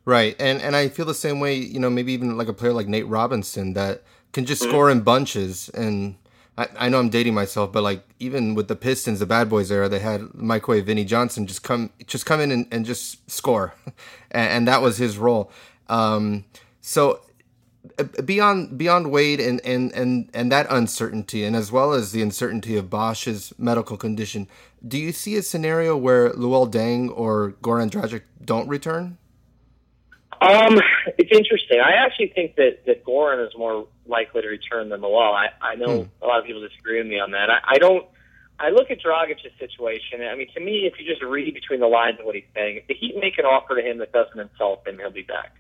Right, 0.06 0.36
and 0.40 0.62
and 0.62 0.76
I 0.76 0.88
feel 0.90 1.06
the 1.06 1.16
same 1.16 1.40
way. 1.40 1.56
You 1.56 1.80
know, 1.80 1.90
maybe 1.90 2.14
even 2.14 2.38
like 2.38 2.48
a 2.48 2.54
player 2.54 2.74
like 2.74 2.88
Nate 2.88 3.08
Robinson 3.08 3.74
that 3.74 4.04
can 4.34 4.46
just 4.46 4.62
mm-hmm. 4.62 4.72
score 4.72 4.90
in 4.92 5.02
bunches 5.02 5.68
and 5.70 6.16
I, 6.58 6.68
I 6.78 6.90
know 6.90 7.00
I'm 7.00 7.10
dating 7.10 7.34
myself, 7.34 7.72
but 7.72 7.84
like 7.84 8.04
even 8.20 8.56
with 8.56 8.68
the 8.68 8.76
Pistons, 8.76 9.20
the 9.20 9.26
Bad 9.26 9.50
Boys 9.50 9.72
era, 9.72 9.90
they 9.90 10.00
had 10.00 10.34
Microwave 10.34 10.86
Vinnie 10.86 11.06
Johnson 11.06 11.48
just 11.48 11.64
come 11.64 11.92
just 12.08 12.26
come 12.26 12.40
in 12.40 12.52
and, 12.52 12.68
and 12.72 12.86
just 12.86 13.30
score, 13.30 13.74
and, 14.32 14.50
and, 14.50 14.68
that 14.68 14.82
was 14.82 14.98
his 14.98 15.18
role. 15.18 15.52
Um, 15.88 16.46
so 16.82 17.22
uh, 18.00 18.04
beyond 18.24 18.78
beyond 18.78 19.12
Wade 19.12 19.40
and, 19.40 19.60
and 19.66 19.92
and 19.94 20.30
and 20.34 20.52
that 20.52 20.68
uncertainty, 20.70 21.44
and 21.44 21.56
as 21.56 21.72
well 21.72 21.94
as 21.94 22.12
the 22.12 22.22
uncertainty 22.22 22.78
of 22.78 22.90
Bosh's 22.90 23.54
medical 23.58 23.98
condition, 23.98 24.48
do 24.88 24.98
you 24.98 25.12
see 25.12 25.36
a 25.36 25.44
scenario 25.44 25.98
where 25.98 26.32
Luol 26.32 26.72
Deng 26.72 27.12
or 27.16 27.56
Goran 27.62 27.90
Dragic 27.90 28.22
don't 28.44 28.68
return? 28.70 29.18
Um, 30.42 30.80
it's 31.18 31.32
interesting. 31.32 31.80
I 31.80 31.94
actually 31.94 32.32
think 32.36 32.56
that 32.56 32.86
that 32.86 33.06
Goran 33.06 33.46
is 33.46 33.54
more 33.58 33.88
likely 34.06 34.42
to 34.42 34.48
return 34.48 34.90
than 34.90 35.02
Luol. 35.02 35.34
I 35.34 35.48
I 35.62 35.76
know 35.76 36.04
hmm. 36.04 36.24
a 36.24 36.28
lot 36.28 36.40
of 36.40 36.46
people 36.46 36.62
disagree 36.62 37.00
with 37.00 37.08
me 37.08 37.20
on 37.20 37.32
that. 37.32 37.50
I, 37.50 37.76
I 37.76 37.78
don't. 37.78 38.06
I 38.58 38.70
look 38.70 38.90
at 38.90 39.00
Dragic's 39.02 39.44
situation. 39.60 40.22
I 40.22 40.36
mean, 40.36 40.48
to 40.54 40.62
me, 40.62 40.86
if 40.86 40.94
you 40.98 41.06
just 41.06 41.22
read 41.22 41.54
between 41.54 41.82
the 41.82 41.88
lines 41.88 42.20
of 42.20 42.26
what 42.26 42.36
he's 42.36 42.46
saying, 42.56 42.78
if 42.78 42.88
the 42.88 42.94
Heat 42.94 43.18
make 43.20 43.38
an 43.38 43.44
offer 43.44 43.76
to 43.76 43.82
him 43.82 43.98
that 43.98 44.14
doesn't 44.14 44.40
insult 44.40 44.88
him, 44.88 44.98
he'll 44.98 45.12
be 45.12 45.24
back. 45.24 45.52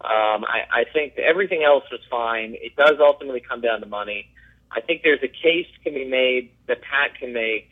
Um, 0.00 0.44
I, 0.44 0.80
I 0.80 0.84
think 0.92 1.16
everything 1.16 1.62
else 1.62 1.84
was 1.92 2.00
fine. 2.10 2.56
It 2.60 2.74
does 2.74 2.96
ultimately 2.98 3.40
come 3.40 3.60
down 3.60 3.80
to 3.80 3.86
money. 3.86 4.32
I 4.72 4.80
think 4.80 5.02
there's 5.02 5.22
a 5.22 5.28
case 5.28 5.66
can 5.84 5.94
be 5.94 6.04
made 6.04 6.50
that 6.66 6.80
Pat 6.82 7.14
can 7.18 7.32
make 7.32 7.70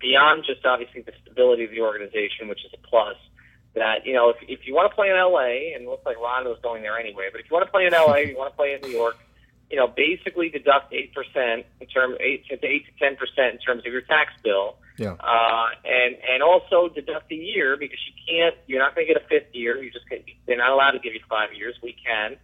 beyond 0.00 0.44
just 0.46 0.64
obviously 0.64 1.02
the 1.02 1.12
stability 1.22 1.64
of 1.64 1.70
the 1.70 1.80
organization, 1.80 2.48
which 2.48 2.64
is 2.64 2.72
a 2.74 2.86
plus 2.86 3.16
that 3.76 4.04
you 4.04 4.12
know 4.12 4.30
if 4.30 4.36
if 4.48 4.66
you 4.66 4.74
want 4.74 4.90
to 4.90 4.94
play 4.94 5.08
in 5.08 5.16
LA 5.16 5.76
and 5.76 5.84
it 5.84 5.88
looks 5.88 6.04
like 6.04 6.16
Rondo's 6.18 6.58
going 6.62 6.82
there 6.82 6.98
anyway, 6.98 7.28
but 7.30 7.40
if 7.40 7.48
you 7.48 7.54
want 7.54 7.64
to 7.66 7.70
play 7.70 7.86
in 7.86 7.92
LA, 7.92 8.16
you 8.32 8.36
want 8.36 8.52
to 8.52 8.56
play 8.56 8.74
in 8.74 8.80
New 8.80 8.96
York, 8.96 9.16
you 9.70 9.76
know, 9.76 9.86
basically 9.86 10.48
deduct 10.48 10.92
eight 10.92 11.14
percent 11.14 11.66
in 11.80 11.86
terms 11.86 12.16
eight 12.20 12.46
to 12.48 12.54
eight 12.66 12.86
to 12.86 12.92
ten 12.98 13.16
percent 13.16 13.54
in 13.54 13.58
terms 13.58 13.86
of 13.86 13.92
your 13.92 14.02
tax 14.02 14.32
bill. 14.42 14.76
Yeah. 14.98 15.12
Uh, 15.20 15.68
and 15.84 16.16
and 16.28 16.42
also 16.42 16.88
deduct 16.88 17.30
a 17.30 17.34
year 17.34 17.76
because 17.76 17.98
you 18.08 18.14
can't. 18.26 18.56
You're 18.66 18.80
not 18.80 18.94
going 18.94 19.06
to 19.06 19.12
get 19.12 19.22
a 19.22 19.26
fifth 19.28 19.54
year. 19.54 19.82
You 19.82 19.90
just 19.90 20.06
they're 20.46 20.56
not 20.56 20.70
allowed 20.70 20.92
to 20.92 20.98
give 20.98 21.14
you 21.14 21.20
five 21.28 21.52
years. 21.52 21.76
We 21.82 21.94
can. 21.94 22.36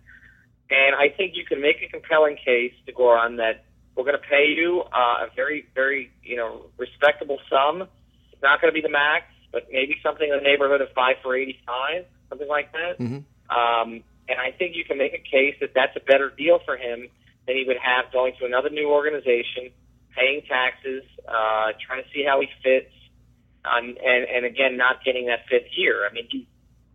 And 0.71 0.95
I 0.95 1.09
think 1.09 1.35
you 1.35 1.45
can 1.45 1.61
make 1.61 1.83
a 1.83 1.89
compelling 1.89 2.37
case 2.37 2.73
to 2.87 2.93
Goran 2.93 3.37
that 3.39 3.65
we're 3.95 4.05
going 4.05 4.17
to 4.17 4.27
pay 4.27 4.49
you 4.49 4.83
uh, 4.93 5.27
a 5.27 5.29
very 5.35 5.67
very 5.75 6.13
you 6.23 6.37
know 6.37 6.67
respectable 6.77 7.39
sum. 7.49 7.89
It's 8.33 8.43
not 8.43 8.61
going 8.61 8.73
to 8.73 8.75
be 8.75 8.83
the 8.83 8.93
max 8.93 9.25
but 9.53 9.69
maybe 9.71 9.97
something 10.03 10.29
in 10.29 10.37
the 10.37 10.43
neighborhood 10.43 10.81
of 10.81 10.89
five 10.95 11.17
for 11.23 11.37
85, 11.37 12.05
something 12.29 12.49
like 12.49 12.73
that. 12.73 12.99
Mm-hmm. 12.99 13.21
Um, 13.53 14.03
and 14.29 14.41
I 14.41 14.51
think 14.57 14.77
you 14.77 14.85
can 14.85 14.99
make 14.99 15.13
a 15.13 15.23
case 15.23 15.57
that 15.61 15.75
that's 15.75 15.95
a 15.97 16.01
better 16.01 16.31
deal 16.31 16.59
for 16.65 16.77
him 16.77 17.09
than 17.47 17.57
he 17.57 17.65
would 17.67 17.77
have 17.77 18.13
going 18.13 18.35
to 18.41 18.47
another 18.47 18.71
new 18.71 18.91
organization, 18.91 19.71
paying 20.17 20.43
taxes, 20.49 21.03
uh, 21.29 21.77
trying 21.85 22.03
to 22.03 22.09
see 22.15 22.25
how 22.27 22.41
he 22.41 22.49
fits, 22.63 22.93
um, 23.65 23.95
and, 24.03 24.25
and 24.27 24.45
again, 24.47 24.77
not 24.77 25.05
getting 25.05 25.27
that 25.27 25.41
fifth 25.51 25.71
year. 25.77 26.07
I 26.09 26.13
mean, 26.13 26.27
he, 26.31 26.49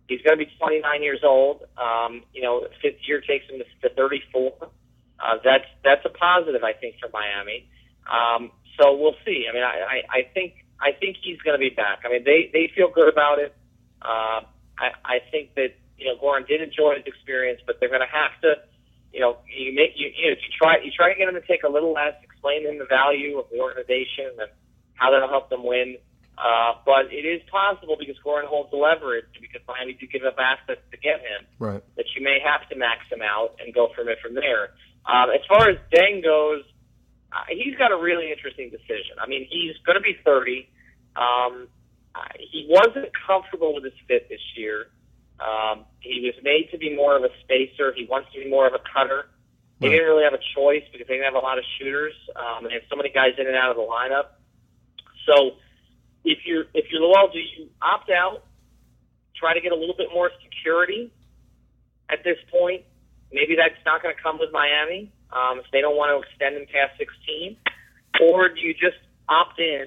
he's 0.08 0.20
going 0.22 0.38
to 0.38 0.44
be 0.44 0.50
29 0.58 1.02
years 1.02 1.20
old. 1.24 1.64
Um, 1.76 2.22
you 2.34 2.42
know, 2.42 2.66
fifth 2.82 3.00
year 3.06 3.20
takes 3.20 3.48
him 3.48 3.60
to, 3.60 3.88
to 3.88 3.94
34. 3.94 4.52
Uh, 5.20 5.36
that's 5.42 5.64
that's 5.82 6.04
a 6.04 6.10
positive, 6.10 6.62
I 6.62 6.72
think, 6.72 6.96
for 7.00 7.08
Miami. 7.12 7.68
Um, 8.06 8.50
so 8.78 8.96
we'll 8.96 9.16
see. 9.24 9.46
I 9.50 9.52
mean, 9.52 9.64
I, 9.64 9.82
I, 9.82 10.18
I 10.18 10.22
think 10.32 10.64
I 10.80 10.92
think 10.92 11.16
he's 11.22 11.38
going 11.38 11.58
to 11.58 11.62
be 11.62 11.74
back. 11.74 12.02
I 12.04 12.08
mean, 12.08 12.24
they 12.24 12.50
they 12.52 12.70
feel 12.74 12.90
good 12.90 13.08
about 13.08 13.38
it. 13.38 13.54
Uh, 14.02 14.46
I 14.78 14.94
I 15.04 15.18
think 15.30 15.54
that 15.54 15.74
you 15.96 16.06
know 16.06 16.16
Goran 16.16 16.46
did 16.46 16.62
enjoy 16.62 16.96
his 16.96 17.06
experience, 17.06 17.60
but 17.66 17.80
they're 17.80 17.88
going 17.88 18.06
to 18.06 18.14
have 18.14 18.34
to, 18.42 18.62
you 19.12 19.20
know, 19.20 19.38
you 19.46 19.74
make 19.74 19.92
you 19.96 20.10
you 20.14 20.30
know 20.30 20.36
you 20.38 20.50
try 20.56 20.78
you 20.78 20.90
try 20.90 21.12
to 21.12 21.18
get 21.18 21.28
him 21.28 21.34
to 21.34 21.46
take 21.46 21.64
a 21.64 21.68
little 21.68 21.92
less, 21.92 22.14
explain 22.22 22.66
him 22.66 22.78
the 22.78 22.86
value 22.86 23.38
of 23.38 23.50
the 23.50 23.58
organization 23.58 24.30
and 24.38 24.50
how 24.94 25.10
that'll 25.10 25.28
help 25.28 25.50
them 25.50 25.64
win. 25.64 25.96
Uh, 26.38 26.78
but 26.86 27.10
it 27.10 27.26
is 27.26 27.42
possible 27.50 27.96
because 27.98 28.14
Goran 28.24 28.46
holds 28.46 28.70
the 28.70 28.76
leverage 28.76 29.26
because 29.40 29.60
Miami 29.66 29.94
did 29.94 30.12
give 30.12 30.22
up 30.22 30.38
assets 30.38 30.80
to 30.92 30.96
get 30.96 31.18
him. 31.18 31.42
Right. 31.58 31.82
That 31.96 32.06
you 32.14 32.22
may 32.22 32.38
have 32.38 32.68
to 32.70 32.76
max 32.76 33.10
him 33.10 33.22
out 33.22 33.58
and 33.58 33.74
go 33.74 33.90
from 33.94 34.08
it 34.08 34.18
from 34.22 34.34
there. 34.34 34.70
Um, 35.02 35.30
as 35.34 35.42
far 35.48 35.68
as 35.68 35.78
Deng 35.90 36.22
goes, 36.22 36.62
he's 37.48 37.76
got 37.76 37.92
a 37.92 37.96
really 37.96 38.30
interesting 38.30 38.70
decision. 38.70 39.16
I 39.20 39.26
mean, 39.28 39.46
he's 39.50 39.76
going 39.84 39.96
to 39.96 40.02
be 40.02 40.16
30. 40.24 40.68
Um, 41.16 41.68
he 42.38 42.66
wasn't 42.68 43.10
comfortable 43.26 43.74
with 43.74 43.84
his 43.84 43.94
fit 44.06 44.28
this 44.28 44.40
year. 44.56 44.86
Um, 45.38 45.84
he 46.00 46.20
was 46.24 46.34
made 46.42 46.68
to 46.72 46.78
be 46.78 46.94
more 46.94 47.16
of 47.16 47.22
a 47.22 47.30
spacer. 47.44 47.92
He 47.94 48.06
wants 48.10 48.32
to 48.34 48.42
be 48.42 48.50
more 48.50 48.66
of 48.66 48.74
a 48.74 48.82
cutter. 48.92 49.26
They 49.80 49.90
didn't 49.90 50.06
really 50.06 50.24
have 50.24 50.34
a 50.34 50.42
choice 50.56 50.82
because 50.90 51.06
they 51.06 51.14
didn't 51.14 51.32
have 51.32 51.40
a 51.40 51.44
lot 51.44 51.58
of 51.58 51.64
shooters. 51.78 52.14
Um, 52.34 52.66
and 52.66 52.70
they 52.70 52.82
have 52.82 52.88
so 52.90 52.96
many 52.96 53.10
guys 53.10 53.38
in 53.38 53.46
and 53.46 53.54
out 53.54 53.70
of 53.70 53.76
the 53.76 53.86
lineup. 53.86 54.42
So 55.22 55.54
if 56.24 56.38
you're 56.44 56.64
if 56.74 56.90
you're 56.90 57.00
Luol, 57.00 57.30
do 57.32 57.38
you 57.38 57.68
opt 57.80 58.10
out, 58.10 58.42
try 59.36 59.54
to 59.54 59.60
get 59.60 59.70
a 59.70 59.76
little 59.76 59.94
bit 59.96 60.08
more 60.12 60.30
security 60.42 61.12
at 62.10 62.24
this 62.24 62.38
point? 62.50 62.82
Maybe 63.30 63.54
that's 63.54 63.78
not 63.86 64.02
going 64.02 64.16
to 64.16 64.20
come 64.20 64.40
with 64.40 64.50
Miami 64.50 65.12
um, 65.32 65.58
if 65.58 65.66
they 65.72 65.80
don't 65.80 65.96
want 65.96 66.10
to 66.10 66.26
extend 66.26 66.56
them 66.56 66.66
past 66.72 66.98
16, 66.98 67.56
or 68.20 68.48
do 68.48 68.60
you 68.60 68.72
just 68.74 68.98
opt 69.28 69.60
in 69.60 69.86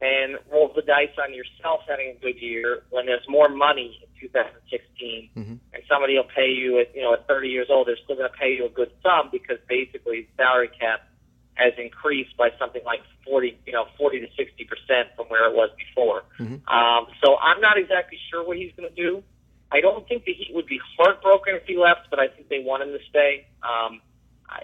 and 0.00 0.38
roll 0.52 0.70
the 0.74 0.82
dice 0.82 1.10
on 1.20 1.34
yourself 1.34 1.80
having 1.88 2.14
a 2.16 2.20
good 2.20 2.40
year 2.40 2.82
when 2.90 3.06
there's 3.06 3.26
more 3.28 3.48
money 3.48 3.98
in 4.02 4.28
2016, 4.28 5.30
mm-hmm. 5.36 5.50
and 5.50 5.82
somebody 5.88 6.14
will 6.14 6.30
pay 6.34 6.50
you 6.50 6.78
at 6.78 6.94
you 6.94 7.02
know 7.02 7.14
at 7.14 7.26
30 7.26 7.48
years 7.48 7.66
old, 7.70 7.88
they're 7.88 7.98
still 8.04 8.16
going 8.16 8.30
to 8.30 8.38
pay 8.38 8.54
you 8.54 8.66
a 8.66 8.68
good 8.68 8.90
sum 9.02 9.28
because 9.32 9.58
basically 9.68 10.22
the 10.22 10.42
salary 10.42 10.70
cap 10.78 11.08
has 11.54 11.72
increased 11.76 12.36
by 12.36 12.50
something 12.58 12.82
like 12.84 13.00
40, 13.26 13.58
you 13.66 13.72
know, 13.72 13.86
40 13.98 14.20
to 14.20 14.26
60 14.36 14.64
percent 14.64 15.08
from 15.16 15.26
where 15.26 15.50
it 15.50 15.54
was 15.54 15.70
before. 15.76 16.22
Mm-hmm. 16.38 16.62
Um, 16.68 17.06
so 17.22 17.36
I'm 17.38 17.60
not 17.60 17.76
exactly 17.76 18.18
sure 18.30 18.46
what 18.46 18.56
he's 18.56 18.72
going 18.76 18.88
to 18.88 18.94
do. 18.94 19.24
I 19.70 19.80
don't 19.80 20.06
think 20.08 20.24
the 20.24 20.32
Heat 20.32 20.54
would 20.54 20.66
be 20.66 20.80
heartbroken 20.96 21.56
if 21.56 21.66
he 21.66 21.76
left, 21.76 22.08
but 22.10 22.18
I 22.18 22.28
think 22.28 22.48
they 22.48 22.60
want 22.60 22.84
him 22.84 22.90
to 22.90 23.00
stay. 23.10 23.46
Um, 23.62 24.00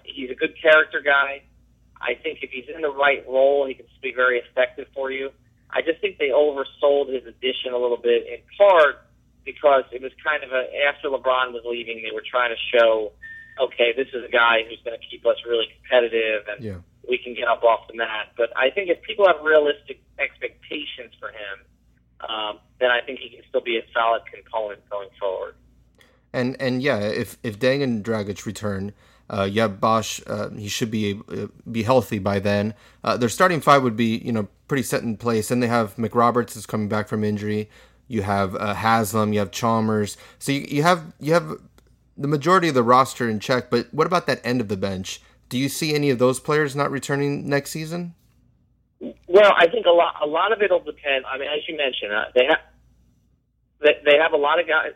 he's 0.04 0.30
a 0.30 0.34
good 0.34 0.54
character 0.60 1.00
guy. 1.00 1.42
I 2.00 2.14
think 2.14 2.40
if 2.42 2.50
he's 2.50 2.66
in 2.74 2.82
the 2.82 2.90
right 2.90 3.24
role, 3.28 3.66
he 3.66 3.74
can 3.74 3.86
be 4.02 4.12
very 4.14 4.38
effective 4.38 4.88
for 4.94 5.10
you. 5.10 5.30
I 5.70 5.82
just 5.82 6.00
think 6.00 6.18
they 6.18 6.28
oversold 6.28 7.12
his 7.12 7.26
addition 7.26 7.72
a 7.72 7.78
little 7.78 7.96
bit, 7.96 8.26
in 8.26 8.38
part 8.58 8.96
because 9.44 9.84
it 9.92 10.02
was 10.02 10.12
kind 10.24 10.42
of 10.42 10.52
a 10.52 10.64
after 10.88 11.08
LeBron 11.08 11.52
was 11.52 11.62
leaving, 11.64 12.02
they 12.02 12.14
were 12.14 12.24
trying 12.28 12.50
to 12.50 12.78
show, 12.78 13.12
okay, 13.60 13.92
this 13.96 14.08
is 14.14 14.24
a 14.24 14.30
guy 14.30 14.64
who's 14.68 14.80
going 14.84 14.98
to 14.98 15.06
keep 15.06 15.24
us 15.26 15.36
really 15.46 15.66
competitive, 15.80 16.44
and 16.48 16.64
yeah. 16.64 16.76
we 17.08 17.18
can 17.18 17.34
get 17.34 17.48
up 17.48 17.62
off 17.62 17.88
the 17.88 17.96
mat. 17.96 18.32
But 18.36 18.50
I 18.56 18.70
think 18.70 18.90
if 18.90 19.02
people 19.02 19.26
have 19.26 19.44
realistic 19.44 20.00
expectations 20.18 21.12
for 21.20 21.28
him, 21.28 21.56
um, 22.28 22.58
then 22.80 22.90
I 22.90 23.00
think 23.04 23.20
he 23.20 23.30
can 23.30 23.42
still 23.48 23.60
be 23.60 23.76
a 23.76 23.84
solid 23.92 24.22
component 24.32 24.88
going 24.88 25.10
forward. 25.20 25.54
And 26.32 26.56
and 26.60 26.82
yeah, 26.82 26.98
if 26.98 27.36
if 27.42 27.58
Deng 27.58 27.82
and 27.82 28.04
Dragic 28.04 28.44
return, 28.46 28.92
uh, 29.30 29.48
yeah, 29.50 29.68
Bosh, 29.68 30.20
uh, 30.26 30.50
he 30.50 30.68
should 30.68 30.90
be 30.90 31.20
uh, 31.28 31.46
be 31.70 31.82
healthy 31.82 32.18
by 32.18 32.38
then. 32.38 32.74
Uh, 33.02 33.16
their 33.16 33.28
starting 33.28 33.60
five 33.60 33.82
would 33.82 33.96
be, 33.96 34.18
you 34.18 34.32
know, 34.32 34.48
pretty 34.68 34.82
set 34.82 35.02
in 35.02 35.16
place. 35.16 35.50
And 35.50 35.62
they 35.62 35.66
have 35.66 35.96
McRoberts 35.96 36.56
is 36.56 36.66
coming 36.66 36.88
back 36.88 37.08
from 37.08 37.24
injury. 37.24 37.70
You 38.06 38.22
have 38.22 38.54
uh, 38.56 38.74
Haslem. 38.74 39.32
You 39.32 39.38
have 39.38 39.50
Chalmers. 39.50 40.16
So 40.38 40.52
you, 40.52 40.66
you 40.68 40.82
have 40.82 41.14
you 41.20 41.32
have 41.32 41.56
the 42.16 42.28
majority 42.28 42.68
of 42.68 42.74
the 42.74 42.82
roster 42.82 43.28
in 43.28 43.40
check. 43.40 43.70
But 43.70 43.92
what 43.92 44.06
about 44.06 44.26
that 44.26 44.40
end 44.44 44.60
of 44.60 44.68
the 44.68 44.76
bench? 44.76 45.22
Do 45.48 45.58
you 45.58 45.68
see 45.68 45.94
any 45.94 46.10
of 46.10 46.18
those 46.18 46.38
players 46.38 46.76
not 46.76 46.90
returning 46.90 47.48
next 47.48 47.70
season? 47.70 48.14
Well, 49.00 49.52
I 49.56 49.68
think 49.68 49.86
a 49.86 49.90
lot 49.90 50.16
a 50.22 50.26
lot 50.26 50.52
of 50.52 50.60
it 50.60 50.70
will 50.70 50.80
depend. 50.80 51.24
I 51.26 51.38
mean, 51.38 51.48
as 51.48 51.66
you 51.66 51.76
mentioned, 51.76 52.12
uh, 52.12 52.24
they 52.34 52.44
have 52.44 52.60
they, 53.80 54.12
they 54.12 54.18
have 54.18 54.32
a 54.32 54.36
lot 54.36 54.60
of 54.60 54.68
guys 54.68 54.92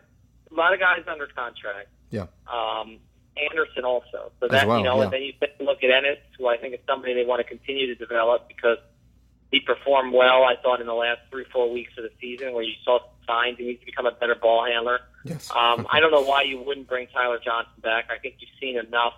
a 0.51 0.55
lot 0.55 0.73
of 0.73 0.79
guys 0.79 1.03
under 1.07 1.27
contract. 1.27 1.89
Yeah. 2.09 2.27
Um, 2.51 2.99
Anderson 3.37 3.85
also. 3.85 4.31
So 4.39 4.47
that 4.47 4.67
well, 4.67 4.79
you 4.79 4.83
know, 4.83 4.97
yeah. 4.97 5.03
and 5.03 5.13
then 5.13 5.21
you 5.21 5.33
look 5.59 5.83
at 5.83 5.91
Ennis, 5.91 6.19
who 6.37 6.47
I 6.47 6.57
think 6.57 6.73
is 6.73 6.79
somebody 6.87 7.13
they 7.13 7.25
want 7.25 7.39
to 7.39 7.47
continue 7.47 7.87
to 7.87 7.95
develop 7.95 8.47
because 8.47 8.77
he 9.51 9.59
performed 9.59 10.13
well. 10.13 10.43
I 10.43 10.55
thought 10.61 10.81
in 10.81 10.87
the 10.87 10.93
last 10.93 11.21
three 11.31 11.45
four 11.51 11.71
weeks 11.71 11.93
of 11.97 12.03
the 12.03 12.11
season, 12.19 12.53
where 12.53 12.63
you 12.63 12.73
saw 12.83 12.99
signs 13.25 13.57
he 13.57 13.65
needs 13.65 13.79
to 13.79 13.85
become 13.85 14.05
a 14.05 14.11
better 14.11 14.35
ball 14.35 14.65
handler. 14.65 14.99
Yes. 15.23 15.49
Um, 15.51 15.87
I 15.91 15.99
don't 15.99 16.11
know 16.11 16.23
why 16.23 16.43
you 16.43 16.61
wouldn't 16.61 16.87
bring 16.87 17.07
Tyler 17.07 17.39
Johnson 17.43 17.73
back. 17.81 18.05
I 18.09 18.17
think 18.17 18.35
you've 18.39 18.49
seen 18.59 18.77
enough 18.77 19.13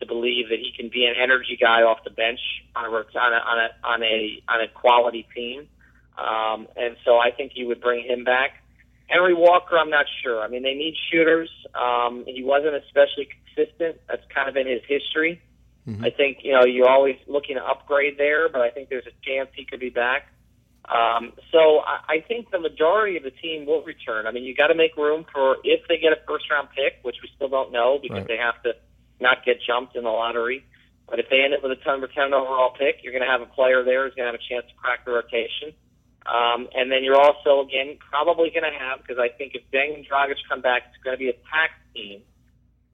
to 0.00 0.06
believe 0.06 0.48
that 0.48 0.58
he 0.58 0.72
can 0.76 0.88
be 0.88 1.04
an 1.04 1.14
energy 1.16 1.56
guy 1.60 1.82
off 1.82 2.04
the 2.04 2.10
bench 2.10 2.40
on 2.74 2.84
a 2.84 2.88
on 2.88 2.98
a 2.98 3.18
on 3.18 3.58
a 3.58 3.86
on 3.86 4.02
a, 4.02 4.42
on 4.48 4.60
a 4.60 4.68
quality 4.68 5.26
team. 5.34 5.68
Um, 6.18 6.68
and 6.76 6.96
so 7.04 7.18
I 7.18 7.30
think 7.30 7.52
you 7.54 7.66
would 7.68 7.80
bring 7.80 8.04
him 8.04 8.24
back. 8.24 8.62
Henry 9.06 9.34
Walker, 9.34 9.78
I'm 9.78 9.90
not 9.90 10.06
sure. 10.22 10.40
I 10.40 10.48
mean, 10.48 10.62
they 10.62 10.74
need 10.74 10.94
shooters. 11.10 11.50
Um, 11.74 12.24
he 12.26 12.42
wasn't 12.42 12.74
especially 12.76 13.28
consistent. 13.54 14.00
That's 14.08 14.22
kind 14.34 14.48
of 14.48 14.56
in 14.56 14.66
his 14.66 14.82
history. 14.86 15.40
Mm-hmm. 15.88 16.04
I 16.04 16.10
think 16.10 16.38
you 16.42 16.52
know 16.52 16.64
you're 16.64 16.88
always 16.88 17.16
looking 17.26 17.56
to 17.56 17.64
upgrade 17.64 18.18
there, 18.18 18.48
but 18.48 18.60
I 18.60 18.70
think 18.70 18.88
there's 18.88 19.06
a 19.06 19.16
chance 19.26 19.50
he 19.54 19.64
could 19.64 19.80
be 19.80 19.90
back. 19.90 20.28
Um, 20.84 21.32
so 21.50 21.80
I, 21.80 22.18
I 22.18 22.24
think 22.26 22.50
the 22.50 22.58
majority 22.58 23.16
of 23.16 23.22
the 23.22 23.30
team 23.30 23.66
will 23.66 23.82
return. 23.82 24.26
I 24.26 24.32
mean, 24.32 24.44
you 24.44 24.54
got 24.54 24.68
to 24.68 24.74
make 24.74 24.96
room 24.96 25.24
for 25.32 25.56
if 25.64 25.86
they 25.88 25.98
get 25.98 26.12
a 26.12 26.18
first 26.26 26.50
round 26.50 26.68
pick, 26.74 27.02
which 27.02 27.16
we 27.22 27.30
still 27.34 27.48
don't 27.48 27.72
know 27.72 27.98
because 28.00 28.18
right. 28.18 28.28
they 28.28 28.36
have 28.36 28.62
to 28.62 28.74
not 29.20 29.44
get 29.44 29.58
jumped 29.66 29.96
in 29.96 30.04
the 30.04 30.10
lottery. 30.10 30.64
But 31.08 31.18
if 31.18 31.26
they 31.28 31.42
end 31.42 31.52
up 31.54 31.62
with 31.62 31.72
a 31.72 31.80
number 31.86 32.06
10 32.06 32.32
overall 32.32 32.72
pick, 32.78 33.02
you're 33.02 33.12
going 33.12 33.24
to 33.24 33.30
have 33.30 33.42
a 33.42 33.50
player 33.52 33.84
there 33.84 34.04
who's 34.06 34.14
going 34.14 34.26
to 34.26 34.32
have 34.32 34.40
a 34.40 34.48
chance 34.48 34.66
to 34.70 34.74
crack 34.74 35.04
the 35.04 35.12
rotation. 35.12 35.74
Um, 36.24 36.68
and 36.74 36.90
then 36.90 37.02
you're 37.02 37.20
also, 37.20 37.66
again, 37.66 37.98
probably 37.98 38.50
going 38.50 38.64
to 38.64 38.78
have, 38.78 39.02
because 39.02 39.18
I 39.18 39.28
think 39.28 39.54
if 39.54 39.62
Deng 39.74 39.94
and 39.94 40.06
Dragic 40.06 40.38
come 40.48 40.62
back, 40.62 40.88
it's 40.88 41.02
going 41.02 41.14
to 41.14 41.18
be 41.18 41.28
a 41.28 41.36
tax 41.50 41.74
team 41.94 42.22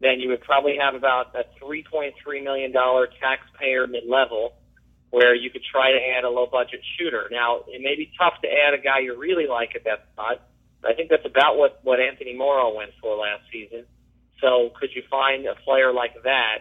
then 0.01 0.21
you 0.21 0.29
would 0.29 0.43
probably 0.43 0.77
have 0.81 0.95
about 0.95 1.35
a 1.35 1.45
$3.3 1.63 2.13
million 2.45 2.73
taxpayer 2.73 3.87
mid-level 3.87 4.55
where 5.11 5.35
you 5.35 5.51
could 5.51 5.63
try 5.65 5.91
to 5.91 5.99
add 6.17 6.25
a 6.25 6.29
low-budget 6.29 6.81
shooter. 6.97 7.29
Now, 7.31 7.65
it 7.67 7.81
may 7.83 7.97
be 7.97 8.13
tough 8.19 8.35
to 8.43 8.49
add 8.49 8.75
a 8.75 8.79
guy 8.79 9.01
you 9.01 9.19
really 9.19 9.47
like 9.47 9.75
at 9.75 9.85
that 9.85 10.07
spot. 10.13 10.43
I 10.85 10.93
think 10.93 11.11
that's 11.11 11.27
about 11.27 11.57
what, 11.57 11.81
what 11.83 11.99
Anthony 11.99 12.37
Morrow 12.37 12.77
went 12.77 12.93
for 13.01 13.17
last 13.17 13.43
season. 13.51 13.85
So 14.41 14.71
could 14.79 14.91
you 14.95 15.03
find 15.11 15.47
a 15.47 15.57
player 15.65 15.93
like 15.93 16.23
that 16.23 16.59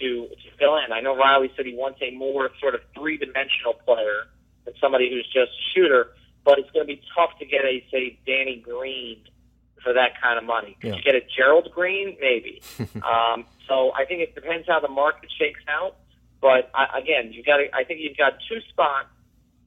to, 0.00 0.28
to 0.28 0.56
fill 0.58 0.76
in? 0.76 0.92
I 0.92 1.00
know 1.00 1.16
Riley 1.16 1.50
said 1.56 1.64
he 1.64 1.74
wants 1.74 2.00
a 2.02 2.10
more 2.10 2.50
sort 2.60 2.74
of 2.74 2.80
three-dimensional 2.94 3.74
player 3.86 4.28
than 4.66 4.74
somebody 4.80 5.08
who's 5.08 5.26
just 5.26 5.52
a 5.52 5.62
shooter, 5.74 6.08
but 6.44 6.58
it's 6.58 6.70
going 6.72 6.86
to 6.86 6.92
be 6.92 7.00
tough 7.16 7.38
to 7.38 7.46
get 7.46 7.64
a, 7.64 7.82
say, 7.90 8.18
Danny 8.26 8.62
Green– 8.62 9.20
for 9.82 9.92
that 9.92 10.20
kind 10.20 10.38
of 10.38 10.44
money. 10.44 10.76
Could 10.80 10.88
yeah. 10.90 10.96
you 10.96 11.02
get 11.02 11.14
a 11.14 11.20
Gerald 11.36 11.70
Green? 11.72 12.16
Maybe. 12.20 12.62
um, 12.96 13.44
so 13.68 13.92
I 13.94 14.04
think 14.04 14.20
it 14.20 14.34
depends 14.34 14.66
how 14.66 14.80
the 14.80 14.88
market 14.88 15.30
shakes 15.38 15.60
out. 15.68 15.96
But 16.40 16.70
I, 16.74 16.98
again, 16.98 17.32
you 17.32 17.42
got. 17.42 17.60
I 17.72 17.84
think 17.84 18.00
you've 18.00 18.16
got 18.16 18.34
two 18.48 18.60
spots 18.68 19.08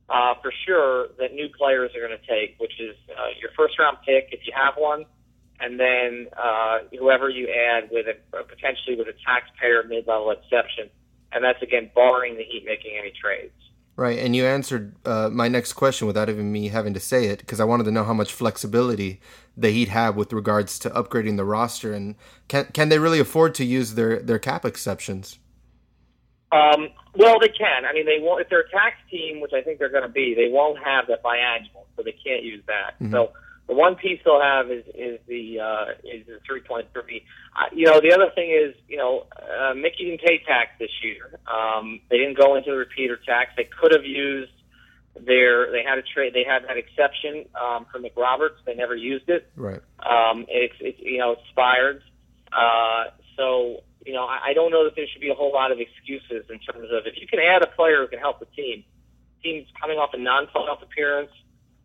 uh, 0.10 0.36
for 0.42 0.52
sure 0.66 1.08
that 1.20 1.34
new 1.34 1.50
players 1.50 1.92
are 1.96 2.06
going 2.06 2.18
to 2.18 2.28
take, 2.28 2.60
which 2.60 2.80
is 2.80 2.96
uh, 3.10 3.30
your 3.40 3.52
first 3.58 3.78
round 3.80 3.98
pick 4.06 4.30
if 4.32 4.46
you 4.46 4.54
have 4.56 4.76
one, 4.78 5.06
and 5.60 5.80
then 5.80 6.28
uh, 6.38 6.80
whoever 6.98 7.30
you 7.30 7.50
add 7.50 7.90
with 7.92 8.06
a 8.08 8.44
potentially 8.44 8.96
with 8.96 9.08
a 9.08 9.18
taxpayer 9.26 9.84
mid 9.84 10.08
level 10.08 10.32
exception, 10.32 10.90
and 11.32 11.44
that's 11.44 11.62
again 11.62 11.90
barring 11.94 12.38
the 12.38 12.44
Heat 12.44 12.64
making 12.66 12.98
any 12.98 13.12
trades. 13.12 13.54
Right, 14.00 14.18
and 14.18 14.34
you 14.34 14.46
answered 14.46 14.96
uh, 15.06 15.30
my 15.30 15.50
next 15.50 15.74
question 15.74 16.08
without 16.08 16.30
even 16.30 16.54
me 16.54 16.70
having 16.70 16.94
to 16.94 17.02
say 17.02 17.26
it 17.26 17.40
because 17.40 17.60
I 17.60 17.66
wanted 17.66 17.84
to 17.84 17.92
know 17.92 18.06
how 18.06 18.14
much 18.14 18.32
flexibility 18.32 19.20
the 19.58 19.72
Heat 19.72 19.90
have 19.90 20.16
with 20.16 20.32
regards 20.32 20.80
to 20.80 20.90
upgrading 20.92 21.36
the 21.36 21.44
roster, 21.44 21.92
and 21.92 22.16
can 22.48 22.68
can 22.72 22.88
they 22.88 22.98
really 22.98 23.20
afford 23.20 23.54
to 23.56 23.66
use 23.66 23.96
their 23.96 24.22
their 24.22 24.40
cap 24.40 24.64
exceptions? 24.64 25.38
Um, 26.54 26.88
well, 27.14 27.42
they 27.42 27.50
can. 27.50 27.84
I 27.84 27.92
mean, 27.92 28.06
they 28.06 28.20
won't 28.22 28.40
if 28.40 28.48
they're 28.48 28.62
a 28.62 28.70
tax 28.70 28.96
team, 29.12 29.42
which 29.42 29.52
I 29.52 29.62
think 29.62 29.80
they're 29.80 29.92
going 29.92 30.04
to 30.04 30.08
be. 30.08 30.34
They 30.34 30.48
won't 30.50 30.82
have 30.82 31.08
that 31.08 31.22
biannual, 31.22 31.84
so 31.98 32.02
they 32.02 32.16
can't 32.24 32.42
use 32.42 32.64
that. 32.68 32.94
Mm-hmm. 33.02 33.12
So 33.12 33.34
the 33.70 33.76
one 33.76 33.96
piece 33.96 34.20
they'll 34.26 34.42
have 34.42 34.72
is 34.72 34.84
is 34.96 35.20
the 35.28 35.60
uh, 35.60 35.86
is 36.04 36.26
the 36.26 36.40
three 36.46 36.62
point 36.62 36.88
three. 36.92 37.24
Uh, 37.56 37.66
you 37.72 37.86
know, 37.86 38.02
the 38.02 38.12
other 38.12 38.32
thing 38.34 38.50
is, 38.50 38.74
you 38.88 38.98
know, 38.98 39.28
uh, 39.38 39.76
Micky 39.76 40.06
didn't 40.06 40.22
pay 40.22 40.40
tax 40.40 40.72
this 40.80 40.90
year. 41.04 41.40
Um, 41.48 42.02
they 42.10 42.18
didn't 42.18 42.38
go 42.38 42.56
into 42.56 42.72
the 42.72 42.78
repeater 42.78 43.20
tax. 43.24 43.52
They 43.56 43.70
could 43.80 43.94
have 43.94 44.04
used 44.04 44.52
their. 45.16 45.72
They 45.72 45.84
had 45.88 46.00
a 46.00 46.02
trade. 46.02 46.34
They 46.34 46.44
had 46.44 46.64
that 46.68 46.78
exception 46.78 47.46
um, 47.54 47.86
for 47.92 48.00
McRoberts. 48.00 48.58
They 48.66 48.74
never 48.74 48.96
used 48.96 49.30
it. 49.30 49.48
Right. 49.56 49.82
Um, 50.00 50.48
it's 50.50 50.76
it, 50.80 50.96
you 50.98 51.20
know 51.20 51.34
expired. 51.34 52.02
Uh, 52.52 53.14
so 53.38 53.84
you 54.04 54.14
know, 54.14 54.26
I, 54.26 54.50
I 54.50 54.54
don't 54.56 54.72
know 54.72 54.84
that 54.86 54.96
there 54.96 55.06
should 55.14 55.22
be 55.22 55.30
a 55.30 55.36
whole 55.36 55.54
lot 55.54 55.72
of 55.72 55.78
excuses 55.80 56.50
in 56.50 56.58
terms 56.58 56.90
of 56.92 57.06
if 57.06 57.22
you 57.22 57.28
can 57.28 57.40
add 57.40 57.62
a 57.62 57.68
player 57.68 58.02
who 58.02 58.08
can 58.08 58.18
help 58.18 58.40
the 58.40 58.48
team. 58.48 58.84
Team's 59.44 59.68
coming 59.80 60.00
off 60.00 60.10
a 60.14 60.18
non-playoff 60.18 60.82
appearance 60.82 61.32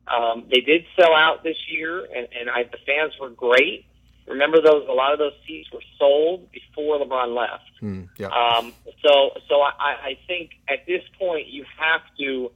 um, 0.09 0.45
they 0.51 0.61
did 0.61 0.85
sell 0.99 1.15
out 1.15 1.43
this 1.43 1.57
year, 1.69 2.05
and, 2.05 2.29
and 2.39 2.51
I, 2.51 2.65
the 2.65 2.79
fans 2.87 3.15
were 3.21 3.31
great. 3.31 3.87
Remember 4.27 4.61
those? 4.61 4.87
A 4.89 4.93
lot 4.93 5.13
of 5.13 5.19
those 5.19 5.35
seats 5.47 5.71
were 5.73 5.83
sold 5.99 6.51
before 6.51 6.99
LeBron 6.99 7.35
left. 7.35 7.71
Mm, 7.83 8.09
yeah. 8.19 8.29
Um, 8.29 8.73
so, 9.07 9.33
so 9.49 9.61
I, 9.61 9.71
I 9.81 10.19
think 10.27 10.53
at 10.69 10.87
this 10.87 11.03
point 11.19 11.49
you 11.49 11.65
have 11.79 12.01
to 12.19 12.51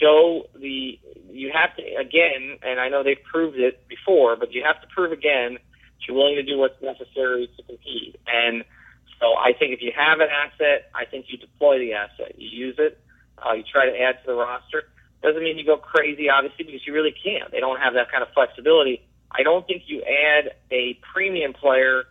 show 0.00 0.46
the 0.54 0.98
you 1.30 1.52
have 1.52 1.76
to 1.76 1.82
again, 1.94 2.58
and 2.62 2.80
I 2.80 2.88
know 2.88 3.02
they've 3.02 3.22
proved 3.22 3.58
it 3.58 3.86
before, 3.88 4.36
but 4.36 4.52
you 4.52 4.64
have 4.64 4.80
to 4.80 4.88
prove 4.88 5.12
again 5.12 5.54
that 5.54 6.08
you're 6.08 6.16
willing 6.16 6.36
to 6.36 6.42
do 6.42 6.58
what's 6.58 6.80
necessary 6.82 7.48
to 7.56 7.62
compete. 7.62 8.18
And 8.26 8.64
so, 9.20 9.34
I 9.36 9.52
think 9.56 9.72
if 9.74 9.82
you 9.82 9.92
have 9.96 10.18
an 10.20 10.28
asset, 10.28 10.90
I 10.94 11.04
think 11.04 11.26
you 11.28 11.38
deploy 11.38 11.78
the 11.78 11.92
asset, 11.94 12.34
you 12.36 12.66
use 12.66 12.76
it, 12.78 12.98
uh, 13.38 13.52
you 13.52 13.62
try 13.62 13.86
to 13.86 13.96
add 13.96 14.18
to 14.22 14.26
the 14.26 14.34
roster. 14.34 14.88
Doesn't 15.22 15.42
mean 15.42 15.58
you 15.58 15.64
go 15.64 15.76
crazy, 15.76 16.28
obviously, 16.28 16.64
because 16.64 16.86
you 16.86 16.92
really 16.92 17.14
can't. 17.14 17.50
They 17.50 17.60
don't 17.60 17.80
have 17.80 17.94
that 17.94 18.10
kind 18.10 18.22
of 18.22 18.28
flexibility. 18.34 19.02
I 19.30 19.42
don't 19.42 19.66
think 19.66 19.84
you 19.86 20.02
add 20.02 20.54
a 20.70 20.98
premium 21.12 21.52
player 21.52 22.04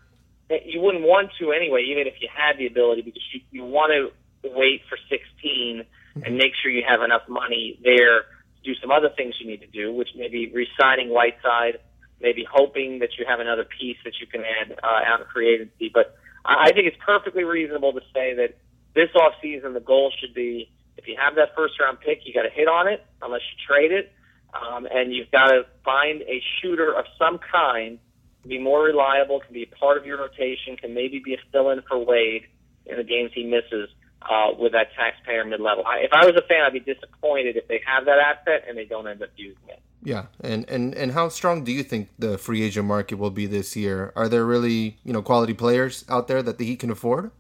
you 0.50 0.80
wouldn't 0.80 1.04
want 1.04 1.32
to 1.40 1.52
anyway, 1.52 1.86
even 1.90 2.08
if 2.08 2.22
you 2.22 2.30
had 2.34 2.58
the 2.58 2.68
ability, 2.68 3.02
because 3.02 3.24
you, 3.34 3.42
you 3.52 3.66
want 3.66 3.92
to 3.92 4.50
wait 4.50 4.82
for 4.88 4.98
16 5.10 5.84
and 6.24 6.38
make 6.38 6.54
sure 6.62 6.72
you 6.72 6.84
have 6.88 7.02
enough 7.02 7.24
money 7.28 7.80
there 7.84 8.22
to 8.22 8.62
do 8.64 8.74
some 8.80 8.92
other 8.92 9.10
things 9.10 9.36
you 9.40 9.48
need 9.48 9.62
to 9.62 9.68
do, 9.68 9.94
which 9.94 10.10
may 10.16 10.30
be 10.30 10.52
re-signing 10.54 11.10
Whiteside, 11.10 11.80
maybe 12.22 12.46
hoping 12.50 13.00
that 13.00 13.10
you 13.18 13.26
have 13.28 13.40
another 13.40 13.66
piece 13.66 13.98
that 14.06 14.14
you 14.22 14.28
can 14.28 14.42
add 14.42 14.78
uh, 14.84 15.12
out 15.12 15.22
of 15.22 15.28
free 15.34 15.54
agency. 15.54 15.90
But 15.94 16.16
I 16.46 16.72
think 16.72 16.88
it's 16.88 16.98
perfectly 17.04 17.44
reasonable 17.44 17.94
to 17.94 18.02
say 18.14 18.36
that 18.36 18.56
this 18.94 19.10
off 19.16 19.34
season 19.42 19.74
the 19.74 19.82
goal 19.82 20.14
should 20.20 20.34
be 20.34 20.70
if 20.98 21.08
you 21.08 21.16
have 21.20 21.36
that 21.36 21.56
first 21.56 21.80
round 21.80 22.00
pick, 22.00 22.22
you 22.26 22.34
got 22.34 22.44
to 22.44 22.50
hit 22.50 22.68
on 22.68 22.88
it 22.88 23.06
unless 23.22 23.42
you 23.42 23.66
trade 23.68 23.92
it, 23.92 24.12
um, 24.54 24.88
and 24.90 25.14
you've 25.14 25.32
got 25.32 25.48
to 25.48 25.66
find 25.84 26.22
a 26.22 26.42
shooter 26.62 26.94
of 26.94 27.06
some 27.20 27.40
kind 27.52 28.00
to 28.44 28.50
be 28.50 28.60
more 28.60 28.84
reliable, 28.84 29.40
can 29.40 29.54
be 29.54 29.66
part 29.66 29.98
of 29.98 30.06
your 30.06 30.20
rotation, 30.20 30.78
can 30.78 30.94
maybe 30.94 31.20
be 31.24 31.34
a 31.34 31.38
fill-in 31.52 31.82
for 31.88 31.98
Wade 32.04 32.44
in 32.86 32.98
the 32.98 33.04
games 33.04 33.32
he 33.34 33.44
misses 33.44 33.90
uh, 34.22 34.52
with 34.58 34.72
that 34.72 34.88
taxpayer 34.96 35.44
mid-level. 35.44 35.84
If 35.88 36.14
I 36.14 36.26
was 36.26 36.36
a 36.36 36.48
fan, 36.48 36.62
I'd 36.62 36.74
be 36.74 36.80
disappointed 36.80 37.58
if 37.58 37.68
they 37.68 37.82
have 37.86 38.06
that 38.06 38.20
asset 38.20 38.66
and 38.68 38.78
they 38.78 38.86
don't 38.86 39.08
end 39.08 39.22
up 39.22 39.30
using 39.36 39.58
it. 39.68 39.82
Yeah, 40.04 40.26
and, 40.40 40.70
and, 40.70 40.94
and 40.94 41.12
how 41.14 41.30
strong 41.30 41.64
do 41.64 41.72
you 41.72 41.82
think 41.82 42.10
the 42.20 42.38
free 42.38 42.62
agent 42.62 42.88
market 42.88 43.16
will 43.16 43.32
be 43.32 43.48
this 43.48 43.76
year? 43.76 44.14
Are 44.16 44.30
there 44.30 44.46
really 44.46 45.00
you 45.04 45.12
know 45.12 45.24
quality 45.24 45.54
players 45.54 46.06
out 46.08 46.28
there 46.28 46.44
that 46.44 46.60
the 46.60 46.66
Heat 46.66 46.80
can 46.80 46.92
afford? 46.92 47.32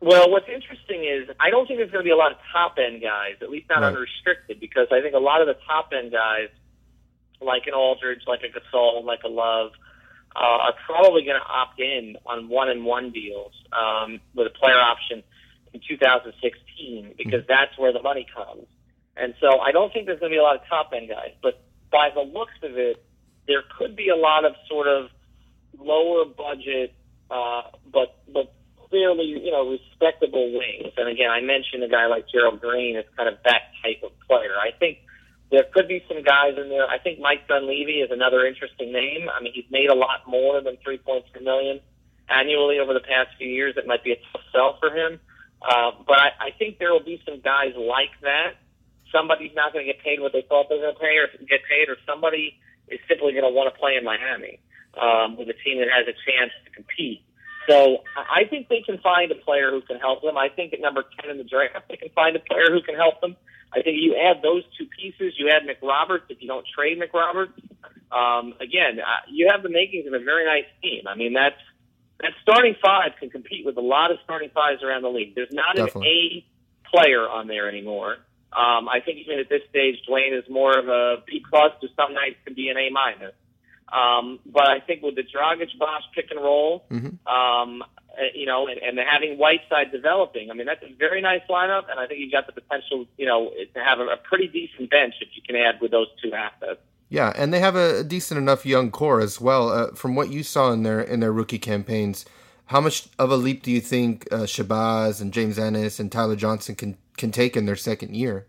Well, 0.00 0.30
what's 0.30 0.48
interesting 0.48 1.04
is 1.04 1.28
I 1.40 1.50
don't 1.50 1.66
think 1.66 1.78
there's 1.78 1.90
going 1.90 2.04
to 2.04 2.08
be 2.08 2.12
a 2.12 2.16
lot 2.16 2.32
of 2.32 2.38
top 2.52 2.76
end 2.78 3.00
guys, 3.00 3.36
at 3.40 3.50
least 3.50 3.68
not 3.70 3.80
right. 3.80 3.94
unrestricted, 3.94 4.60
because 4.60 4.88
I 4.92 5.00
think 5.00 5.14
a 5.14 5.18
lot 5.18 5.40
of 5.40 5.46
the 5.46 5.56
top 5.66 5.90
end 5.96 6.12
guys, 6.12 6.48
like 7.40 7.66
an 7.66 7.74
Aldridge, 7.74 8.22
like 8.26 8.40
a 8.42 8.52
Gasol, 8.52 9.04
like 9.04 9.20
a 9.24 9.28
Love, 9.28 9.72
uh, 10.34 10.68
are 10.68 10.74
probably 10.84 11.24
going 11.24 11.40
to 11.40 11.46
opt 11.48 11.80
in 11.80 12.16
on 12.26 12.48
one 12.48 12.68
and 12.68 12.84
one 12.84 13.10
deals 13.10 13.52
um, 13.72 14.20
with 14.34 14.46
a 14.46 14.50
player 14.50 14.78
option 14.78 15.22
in 15.72 15.80
2016 15.88 17.14
because 17.16 17.40
mm-hmm. 17.40 17.46
that's 17.48 17.76
where 17.78 17.92
the 17.92 18.02
money 18.02 18.26
comes. 18.34 18.66
And 19.16 19.34
so 19.40 19.58
I 19.60 19.72
don't 19.72 19.92
think 19.92 20.06
there's 20.06 20.20
going 20.20 20.30
to 20.30 20.34
be 20.34 20.38
a 20.38 20.42
lot 20.42 20.56
of 20.56 20.62
top 20.68 20.92
end 20.94 21.08
guys, 21.08 21.32
but 21.42 21.62
by 21.90 22.10
the 22.14 22.20
looks 22.20 22.52
of 22.62 22.76
it, 22.76 23.02
there 23.46 23.62
could 23.78 23.96
be 23.96 24.10
a 24.10 24.16
lot 24.16 24.44
of 24.44 24.52
sort 24.68 24.86
of 24.86 25.08
lower 25.78 26.24
budget, 26.26 26.92
uh, 27.30 27.62
but 27.90 28.18
but 28.32 28.52
clearly 28.88 29.24
you 29.24 29.50
know 29.50 29.70
respectable 29.70 30.52
wings. 30.52 30.92
And 30.96 31.08
again, 31.08 31.30
I 31.30 31.40
mentioned 31.40 31.82
a 31.82 31.88
guy 31.88 32.06
like 32.06 32.28
Gerald 32.28 32.60
Green 32.60 32.96
as 32.96 33.04
kind 33.16 33.28
of 33.28 33.38
that 33.44 33.72
type 33.82 34.02
of 34.02 34.12
player. 34.26 34.54
I 34.60 34.76
think 34.78 34.98
there 35.50 35.64
could 35.72 35.88
be 35.88 36.04
some 36.08 36.22
guys 36.22 36.54
in 36.56 36.68
there. 36.68 36.86
I 36.86 36.98
think 36.98 37.20
Mike 37.20 37.46
Dunleavy 37.48 38.00
is 38.00 38.10
another 38.10 38.46
interesting 38.46 38.92
name. 38.92 39.28
I 39.28 39.42
mean, 39.42 39.52
he's 39.54 39.70
made 39.70 39.90
a 39.90 39.94
lot 39.94 40.26
more 40.26 40.60
than 40.60 40.76
three 40.82 40.98
point 40.98 41.24
two 41.34 41.44
million 41.44 41.80
annually 42.28 42.78
over 42.78 42.92
the 42.94 43.00
past 43.00 43.30
few 43.38 43.48
years. 43.48 43.74
It 43.76 43.86
might 43.86 44.02
be 44.02 44.12
a 44.12 44.20
tough 44.32 44.42
sell 44.52 44.78
for 44.80 44.90
him. 44.90 45.20
Uh, 45.62 45.92
but 46.06 46.18
I, 46.18 46.30
I 46.40 46.50
think 46.58 46.78
there 46.78 46.92
will 46.92 47.04
be 47.04 47.20
some 47.24 47.40
guys 47.40 47.72
like 47.76 48.12
that 48.22 48.54
somebody's 49.12 49.54
not 49.54 49.72
going 49.72 49.86
to 49.86 49.92
get 49.92 50.02
paid 50.02 50.20
what 50.20 50.32
they 50.32 50.42
thought 50.42 50.68
they 50.68 50.76
were 50.76 50.92
going 50.92 50.94
to 50.94 51.00
pay 51.00 51.16
or 51.16 51.26
get 51.46 51.60
paid, 51.64 51.88
or 51.88 51.96
somebody 52.06 52.58
is 52.88 53.00
simply 53.08 53.32
going 53.32 53.46
to 53.46 53.50
want 53.50 53.72
to 53.72 53.78
play 53.78 53.96
in 53.96 54.04
Miami 54.04 54.60
um, 55.00 55.36
with 55.36 55.48
a 55.48 55.56
team 55.64 55.78
that 55.78 55.88
has 55.88 56.06
a 56.06 56.16
chance 56.28 56.52
to 56.64 56.70
compete. 56.70 57.22
So 57.68 57.98
I 58.16 58.44
think 58.48 58.68
they 58.68 58.82
can 58.82 58.98
find 58.98 59.30
a 59.32 59.34
player 59.34 59.70
who 59.70 59.80
can 59.80 59.98
help 59.98 60.22
them. 60.22 60.36
I 60.36 60.48
think 60.48 60.72
at 60.72 60.80
number 60.80 61.04
10 61.22 61.30
in 61.30 61.38
the 61.38 61.44
draft, 61.44 61.88
they 61.88 61.96
can 61.96 62.10
find 62.10 62.36
a 62.36 62.40
player 62.40 62.70
who 62.70 62.82
can 62.82 62.94
help 62.94 63.20
them. 63.20 63.36
I 63.72 63.82
think 63.82 63.98
you 64.00 64.16
add 64.16 64.42
those 64.42 64.62
two 64.78 64.86
pieces. 64.86 65.34
You 65.36 65.50
add 65.50 65.62
McRoberts 65.62 66.28
if 66.28 66.40
you 66.40 66.48
don't 66.48 66.66
trade 66.66 66.98
McRoberts. 67.00 67.52
Um, 68.12 68.54
again, 68.60 69.00
uh, 69.00 69.26
you 69.28 69.48
have 69.50 69.62
the 69.62 69.68
makings 69.68 70.06
of 70.06 70.12
a 70.12 70.24
very 70.24 70.46
nice 70.46 70.70
team. 70.80 71.02
I 71.08 71.16
mean, 71.16 71.32
that's 71.32 71.58
that 72.20 72.32
starting 72.40 72.74
five 72.82 73.12
can 73.20 73.28
compete 73.30 73.66
with 73.66 73.76
a 73.76 73.82
lot 73.82 74.10
of 74.10 74.18
starting 74.24 74.50
fives 74.54 74.82
around 74.82 75.02
the 75.02 75.08
league. 75.08 75.34
There's 75.34 75.52
not 75.52 75.76
Definitely. 75.76 76.08
an 76.08 76.42
A 76.86 76.96
player 76.96 77.28
on 77.28 77.46
there 77.46 77.68
anymore. 77.68 78.16
Um, 78.52 78.88
I 78.88 79.00
think 79.04 79.18
even 79.18 79.38
at 79.38 79.50
this 79.50 79.62
stage, 79.68 79.96
Dwyane 80.08 80.38
is 80.38 80.48
more 80.48 80.78
of 80.78 80.88
a 80.88 81.22
B 81.26 81.44
plus. 81.50 81.72
To 81.82 81.88
some 81.94 82.14
nights 82.14 82.36
can 82.44 82.54
be 82.54 82.68
an 82.68 82.78
A 82.78 82.88
minus. 82.90 83.34
Um, 83.92 84.40
but 84.44 84.66
I 84.66 84.80
think 84.80 85.02
with 85.02 85.14
the 85.14 85.22
Dragic 85.22 85.78
Bosh 85.78 86.02
pick 86.14 86.30
and 86.30 86.40
roll, 86.40 86.84
mm-hmm. 86.90 87.26
um, 87.26 87.84
you 88.34 88.46
know, 88.46 88.66
and, 88.66 88.80
and 88.80 88.98
having 88.98 89.38
Whiteside 89.38 89.92
developing, 89.92 90.50
I 90.50 90.54
mean, 90.54 90.66
that's 90.66 90.82
a 90.82 90.92
very 90.98 91.20
nice 91.20 91.42
lineup, 91.48 91.90
and 91.90 92.00
I 92.00 92.06
think 92.06 92.20
you've 92.20 92.32
got 92.32 92.46
the 92.46 92.52
potential, 92.52 93.06
you 93.16 93.26
know, 93.26 93.52
to 93.74 93.80
have 93.84 94.00
a, 94.00 94.06
a 94.06 94.16
pretty 94.16 94.48
decent 94.48 94.90
bench 94.90 95.14
if 95.20 95.28
you 95.34 95.42
can 95.46 95.56
add 95.56 95.80
with 95.80 95.92
those 95.92 96.08
two 96.22 96.32
assets. 96.32 96.80
Yeah, 97.08 97.32
and 97.36 97.54
they 97.54 97.60
have 97.60 97.76
a 97.76 98.02
decent 98.02 98.38
enough 98.38 98.66
young 98.66 98.90
core 98.90 99.20
as 99.20 99.40
well. 99.40 99.68
Uh, 99.68 99.92
from 99.92 100.16
what 100.16 100.30
you 100.30 100.42
saw 100.42 100.72
in 100.72 100.82
their 100.82 101.00
in 101.00 101.20
their 101.20 101.32
rookie 101.32 101.58
campaigns, 101.58 102.24
how 102.66 102.80
much 102.80 103.08
of 103.18 103.30
a 103.30 103.36
leap 103.36 103.62
do 103.62 103.70
you 103.70 103.80
think 103.80 104.26
uh, 104.32 104.38
Shabazz 104.38 105.20
and 105.20 105.32
James 105.32 105.58
Ennis 105.58 106.00
and 106.00 106.10
Tyler 106.10 106.34
Johnson 106.34 106.74
can 106.74 106.96
can 107.16 107.30
take 107.30 107.56
in 107.56 107.66
their 107.66 107.76
second 107.76 108.16
year? 108.16 108.46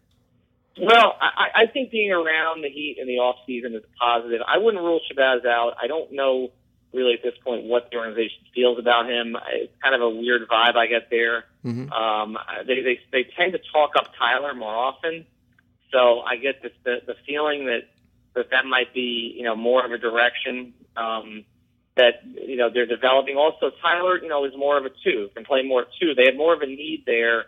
Well, 0.80 1.16
I, 1.20 1.64
I 1.64 1.66
think 1.68 1.92
being 1.92 2.12
around 2.12 2.62
the 2.62 2.70
Heat 2.70 2.98
in 3.00 3.08
the 3.08 3.20
off 3.20 3.38
season 3.46 3.76
is 3.76 3.84
positive. 4.00 4.42
I 4.48 4.58
wouldn't 4.58 4.84
rule 4.84 5.00
Shabazz 5.12 5.46
out. 5.46 5.74
I 5.82 5.88
don't 5.88 6.12
know 6.12 6.52
really 6.94 7.14
at 7.14 7.24
this 7.24 7.34
point 7.44 7.66
what 7.66 7.90
the 7.92 7.98
organization 7.98 8.40
feels 8.54 8.80
about 8.80 9.10
him. 9.10 9.36
It's 9.54 9.74
kind 9.82 9.96
of 9.96 10.02
a 10.02 10.10
weird 10.10 10.48
vibe 10.48 10.76
I 10.76 10.88
get 10.88 11.10
there. 11.10 11.46
Mm-hmm. 11.66 11.92
Um, 11.92 12.38
they, 12.66 12.82
they 12.82 13.00
they 13.12 13.30
tend 13.38 13.54
to 13.54 13.60
talk 13.72 13.92
up 13.98 14.12
Tyler 14.18 14.54
more 14.54 14.74
often, 14.74 15.26
so 15.92 16.22
I 16.22 16.38
get 16.38 16.62
this, 16.62 16.72
the 16.84 16.98
the 17.06 17.16
feeling 17.26 17.66
that 17.66 17.90
that 18.36 18.52
that 18.52 18.66
might 18.66 18.94
be 18.94 19.34
you 19.36 19.44
know 19.44 19.56
more 19.56 19.86
of 19.86 19.92
a 19.92 19.98
direction 19.98 20.74
um, 20.96 21.44
that 21.96 22.22
you 22.26 22.56
know 22.56 22.70
they're 22.74 22.86
developing. 22.86 23.36
Also, 23.36 23.72
Tyler 23.82 24.22
you 24.22 24.30
know 24.30 24.46
is 24.46 24.54
more 24.56 24.78
of 24.78 24.86
a 24.86 24.90
two, 25.04 25.30
can 25.36 25.44
play 25.44 25.64
more 25.64 25.86
two. 26.00 26.14
They 26.16 26.26
have 26.26 26.36
more 26.36 26.54
of 26.54 26.62
a 26.62 26.68
need 26.68 27.04
there 27.06 27.48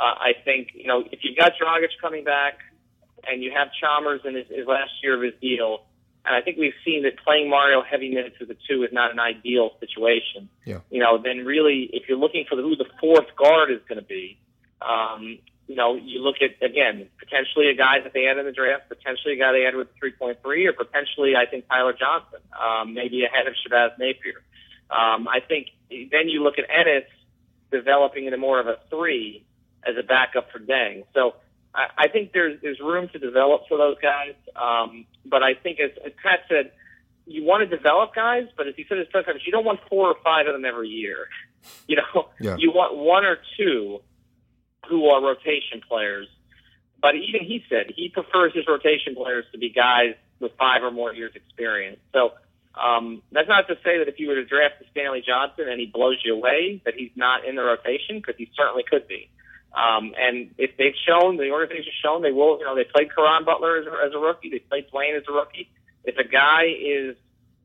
uh, 0.00 0.14
I 0.18 0.32
think 0.44 0.68
you 0.74 0.86
know 0.86 1.04
if 1.10 1.20
you've 1.22 1.36
got 1.36 1.52
Dragic 1.60 1.90
coming 2.00 2.24
back 2.24 2.58
and 3.28 3.42
you 3.42 3.52
have 3.52 3.68
Chalmers 3.72 4.20
in 4.24 4.34
his, 4.34 4.46
his 4.48 4.66
last 4.66 4.92
year 5.02 5.16
of 5.16 5.22
his 5.22 5.34
deal, 5.40 5.84
and 6.24 6.36
I 6.36 6.42
think 6.42 6.58
we've 6.58 6.74
seen 6.84 7.02
that 7.04 7.18
playing 7.24 7.48
Mario 7.48 7.82
heavy 7.82 8.10
minutes 8.10 8.36
with 8.38 8.48
the 8.48 8.56
two 8.68 8.82
is 8.82 8.90
not 8.92 9.10
an 9.10 9.18
ideal 9.18 9.72
situation. 9.80 10.48
Yeah. 10.66 10.80
You 10.90 11.00
know, 11.00 11.18
then 11.22 11.46
really, 11.46 11.88
if 11.92 12.08
you're 12.08 12.18
looking 12.18 12.44
for 12.48 12.56
the, 12.56 12.62
who 12.62 12.76
the 12.76 12.88
fourth 13.00 13.34
guard 13.36 13.70
is 13.70 13.80
going 13.88 14.00
to 14.00 14.06
be, 14.06 14.38
um, 14.82 15.38
you 15.66 15.76
know, 15.76 15.94
you 15.94 16.20
look 16.20 16.36
at 16.42 16.62
again 16.64 17.08
potentially 17.18 17.70
a 17.70 17.74
guy 17.74 18.00
that 18.00 18.12
they 18.12 18.26
add 18.26 18.36
in 18.38 18.44
the 18.44 18.52
draft, 18.52 18.88
potentially 18.88 19.34
a 19.34 19.38
guy 19.38 19.52
they 19.52 19.64
add 19.64 19.76
with 19.76 19.88
3.3, 20.02 20.36
or 20.66 20.72
potentially 20.72 21.36
I 21.36 21.46
think 21.46 21.68
Tyler 21.68 21.94
Johnson, 21.94 22.40
um, 22.58 22.92
maybe 22.92 23.24
ahead 23.24 23.46
of 23.46 23.54
Shabazz 23.54 23.98
Napier. 23.98 24.42
Um, 24.90 25.28
I 25.28 25.40
think 25.40 25.68
then 25.88 26.28
you 26.28 26.42
look 26.42 26.58
at 26.58 26.64
Ennis 26.68 27.04
developing 27.70 28.26
into 28.26 28.36
more 28.36 28.60
of 28.60 28.66
a 28.66 28.78
three 28.90 29.44
as 29.86 29.94
a 29.96 30.02
backup 30.02 30.50
for 30.50 30.58
Deng. 30.58 31.04
So 31.14 31.36
I, 31.74 31.86
I 31.98 32.08
think 32.08 32.32
there's 32.32 32.60
there's 32.62 32.80
room 32.80 33.08
to 33.12 33.18
develop 33.18 33.62
for 33.68 33.78
those 33.78 33.96
guys. 34.00 34.34
Um, 34.56 35.06
but 35.24 35.42
I 35.42 35.54
think 35.54 35.78
as, 35.80 35.90
as 36.04 36.12
Pat 36.22 36.40
said, 36.48 36.72
you 37.26 37.44
want 37.44 37.68
to 37.68 37.76
develop 37.76 38.14
guys, 38.14 38.46
but 38.56 38.66
as 38.66 38.74
he 38.76 38.84
said 38.88 38.98
his 38.98 39.06
press 39.08 39.24
conference, 39.24 39.46
you 39.46 39.52
don't 39.52 39.64
want 39.64 39.80
four 39.88 40.08
or 40.08 40.16
five 40.24 40.46
of 40.46 40.52
them 40.52 40.64
every 40.64 40.88
year. 40.88 41.28
You 41.86 41.96
know, 41.96 42.28
yeah. 42.40 42.56
you 42.58 42.72
want 42.72 42.96
one 42.96 43.26
or 43.26 43.36
two 43.58 44.00
who 44.88 45.08
are 45.08 45.22
rotation 45.22 45.82
players. 45.86 46.26
But 47.02 47.16
even 47.16 47.42
he 47.46 47.62
said 47.68 47.92
he 47.94 48.08
prefers 48.08 48.54
his 48.54 48.64
rotation 48.66 49.14
players 49.14 49.44
to 49.52 49.58
be 49.58 49.68
guys 49.68 50.14
with 50.38 50.52
five 50.58 50.82
or 50.82 50.90
more 50.90 51.12
years 51.12 51.32
experience. 51.34 51.98
So 52.14 52.32
um, 52.74 53.22
that's 53.32 53.48
not 53.48 53.68
to 53.68 53.74
say 53.84 53.98
that 53.98 54.08
if 54.08 54.18
you 54.18 54.28
were 54.28 54.36
to 54.36 54.44
draft 54.44 54.76
Stanley 54.90 55.22
Johnson 55.26 55.68
and 55.68 55.78
he 55.78 55.86
blows 55.86 56.16
you 56.24 56.34
away, 56.34 56.80
that 56.84 56.94
he's 56.94 57.10
not 57.14 57.44
in 57.44 57.56
the 57.56 57.62
rotation 57.62 58.16
because 58.16 58.36
he 58.38 58.50
certainly 58.56 58.84
could 58.88 59.06
be. 59.08 59.28
Um, 59.72 60.14
and 60.18 60.50
if 60.58 60.76
they've 60.76 60.94
shown, 61.06 61.36
the 61.36 61.50
organization's 61.50 61.94
shown 62.02 62.22
they 62.22 62.32
will, 62.32 62.58
you 62.58 62.64
know, 62.64 62.74
they 62.74 62.84
played 62.84 63.14
Caron 63.14 63.44
Butler 63.44 63.78
as, 63.78 63.86
as 63.86 64.12
a 64.14 64.18
rookie, 64.18 64.50
they 64.50 64.58
played 64.58 64.86
Dwyane 64.92 65.16
as 65.16 65.24
a 65.28 65.32
rookie. 65.32 65.70
If 66.04 66.16
a 66.18 66.24
guy 66.24 66.64
is 66.66 67.16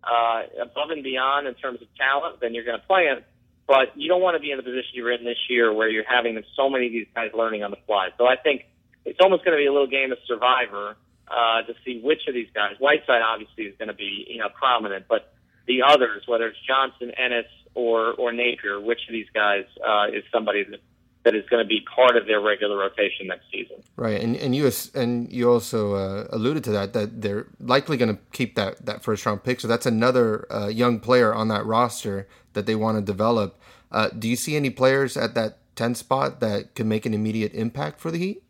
uh, 0.03 0.43
above 0.61 0.91
and 0.91 1.03
beyond 1.03 1.47
in 1.47 1.55
terms 1.55 1.81
of 1.81 1.87
talent, 1.95 2.41
then 2.41 2.53
you're 2.53 2.65
going 2.65 2.79
to 2.79 2.85
play 2.85 3.05
him. 3.05 3.23
But 3.67 3.97
you 3.97 4.07
don't 4.07 4.21
want 4.21 4.35
to 4.35 4.39
be 4.39 4.51
in 4.51 4.57
the 4.57 4.63
position 4.63 4.91
you're 4.93 5.11
in 5.11 5.23
this 5.23 5.49
year 5.49 5.73
where 5.73 5.89
you're 5.89 6.05
having 6.07 6.41
so 6.55 6.69
many 6.69 6.85
of 6.85 6.91
these 6.91 7.07
guys 7.15 7.31
learning 7.33 7.63
on 7.63 7.71
the 7.71 7.79
fly. 7.87 8.09
So 8.17 8.27
I 8.27 8.35
think 8.35 8.65
it's 9.05 9.19
almost 9.19 9.43
going 9.43 9.57
to 9.57 9.61
be 9.61 9.65
a 9.65 9.71
little 9.71 9.87
game 9.87 10.11
of 10.11 10.19
survivor 10.27 10.95
uh, 11.27 11.63
to 11.63 11.73
see 11.83 11.99
which 12.03 12.27
of 12.27 12.35
these 12.35 12.49
guys. 12.53 12.73
Whiteside 12.77 13.23
obviously 13.23 13.63
is 13.63 13.75
going 13.79 13.87
to 13.87 13.95
be, 13.95 14.27
you 14.29 14.37
know, 14.37 14.49
prominent, 14.49 15.05
but 15.09 15.33
the 15.65 15.81
others, 15.81 16.23
whether 16.27 16.47
it's 16.47 16.59
Johnson, 16.67 17.11
Ennis, 17.17 17.47
or 17.73 18.13
or 18.13 18.31
Napier, 18.31 18.79
which 18.79 18.99
of 19.07 19.11
these 19.11 19.27
guys 19.33 19.65
uh, 19.85 20.07
is 20.13 20.23
somebody 20.31 20.63
that 20.63 20.79
that 21.25 21.35
is 21.35 21.43
going 21.49 21.61
to 21.61 21.67
be 21.67 21.81
part 21.93 22.15
of 22.15 22.27
their 22.27 22.39
regular 22.39 22.77
rotation 22.77 23.27
next 23.27 23.45
season. 23.51 23.77
Right, 23.97 24.21
and 24.21 24.35
and 24.37 24.55
you 24.55 24.71
and 24.93 25.29
you 25.31 25.51
also 25.51 25.95
uh, 25.95 26.27
alluded 26.29 26.63
to 26.65 26.71
that 26.71 26.93
that 26.93 27.21
they're 27.21 27.47
likely 27.59 27.97
going 27.97 28.15
to 28.15 28.21
keep 28.31 28.55
that 28.55 28.85
that 28.85 29.03
first 29.03 29.25
round 29.25 29.43
pick. 29.43 29.59
So 29.59 29.67
that's 29.67 29.85
another 29.87 30.45
uh, 30.53 30.67
young 30.67 30.99
player 30.99 31.33
on 31.33 31.49
that 31.49 31.65
roster 31.65 32.27
that 32.53 32.67
they 32.67 32.75
want 32.75 32.97
to 32.97 33.01
develop. 33.01 33.59
Uh, 33.91 34.09
do 34.09 34.29
you 34.29 34.35
see 34.35 34.55
any 34.55 34.69
players 34.69 35.17
at 35.17 35.33
that 35.33 35.57
ten 35.75 35.95
spot 35.95 36.39
that 36.39 36.75
could 36.75 36.85
make 36.85 37.05
an 37.05 37.13
immediate 37.13 37.53
impact 37.53 37.99
for 37.99 38.11
the 38.11 38.19
Heat? 38.19 38.43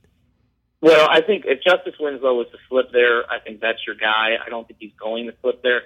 Well, 0.82 1.08
I 1.10 1.22
think 1.22 1.46
if 1.48 1.64
Justice 1.64 1.96
Winslow 2.00 2.36
was 2.36 2.48
to 2.52 2.58
slip 2.70 2.92
there, 2.92 3.24
I 3.32 3.40
think 3.40 3.62
that's 3.62 3.80
your 3.88 3.96
guy. 3.96 4.38
I 4.46 4.50
don't 4.50 4.68
think 4.68 4.80
he's 4.80 4.94
going 5.00 5.26
to 5.28 5.34
slip 5.42 5.64
there. 5.64 5.82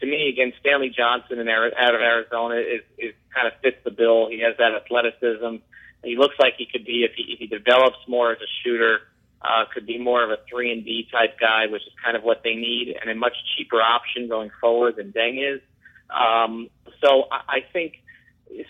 to 0.00 0.06
me, 0.06 0.28
again, 0.28 0.52
Stanley 0.60 0.90
Johnson 0.90 1.38
in, 1.38 1.48
out 1.48 1.94
of 1.94 2.00
Arizona 2.00 2.56
is, 2.56 2.82
is 2.98 3.14
kind 3.34 3.48
of 3.48 3.54
fits 3.62 3.78
the 3.82 3.90
bill. 3.90 4.28
He 4.28 4.40
has 4.40 4.54
that 4.58 4.72
athleticism. 4.74 5.56
He 6.04 6.16
looks 6.16 6.34
like 6.38 6.54
he 6.58 6.66
could 6.66 6.84
be 6.84 7.04
if 7.04 7.12
he, 7.16 7.32
if 7.32 7.38
he 7.38 7.46
develops 7.46 7.98
more 8.08 8.32
as 8.32 8.38
a 8.38 8.50
shooter. 8.62 9.00
Uh, 9.42 9.66
could 9.74 9.84
be 9.84 9.98
more 9.98 10.24
of 10.24 10.30
a 10.30 10.38
three 10.48 10.72
and 10.72 10.84
D 10.84 11.06
type 11.12 11.38
guy, 11.38 11.66
which 11.66 11.82
is 11.82 11.92
kind 12.02 12.16
of 12.16 12.22
what 12.22 12.42
they 12.42 12.54
need, 12.54 12.96
and 12.98 13.10
a 13.10 13.14
much 13.14 13.34
cheaper 13.54 13.80
option 13.80 14.26
going 14.26 14.50
forward 14.58 14.96
than 14.96 15.12
Deng 15.12 15.56
is. 15.56 15.60
Um, 16.08 16.70
so 17.02 17.24
I, 17.30 17.56
I 17.56 17.64
think 17.70 18.02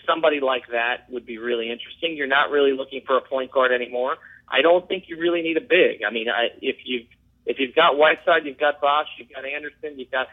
somebody 0.05 0.39
like 0.41 0.63
that 0.71 1.09
would 1.09 1.25
be 1.25 1.37
really 1.37 1.71
interesting. 1.71 2.17
You're 2.17 2.27
not 2.27 2.49
really 2.49 2.73
looking 2.73 3.01
for 3.05 3.17
a 3.17 3.21
point 3.21 3.51
guard 3.51 3.71
anymore. 3.71 4.17
I 4.49 4.61
don't 4.61 4.87
think 4.87 5.05
you 5.07 5.17
really 5.17 5.41
need 5.41 5.57
a 5.57 5.61
big. 5.61 6.03
I 6.05 6.11
mean, 6.11 6.27
I, 6.29 6.49
if 6.61 6.77
you've 6.83 7.07
if 7.45 7.59
you've 7.59 7.75
got 7.75 7.97
Whiteside, 7.97 8.45
you've 8.45 8.57
got 8.57 8.81
Bosh, 8.81 9.07
you've 9.17 9.29
got 9.29 9.45
Anderson, 9.45 9.97
you've 9.97 10.11
got 10.11 10.27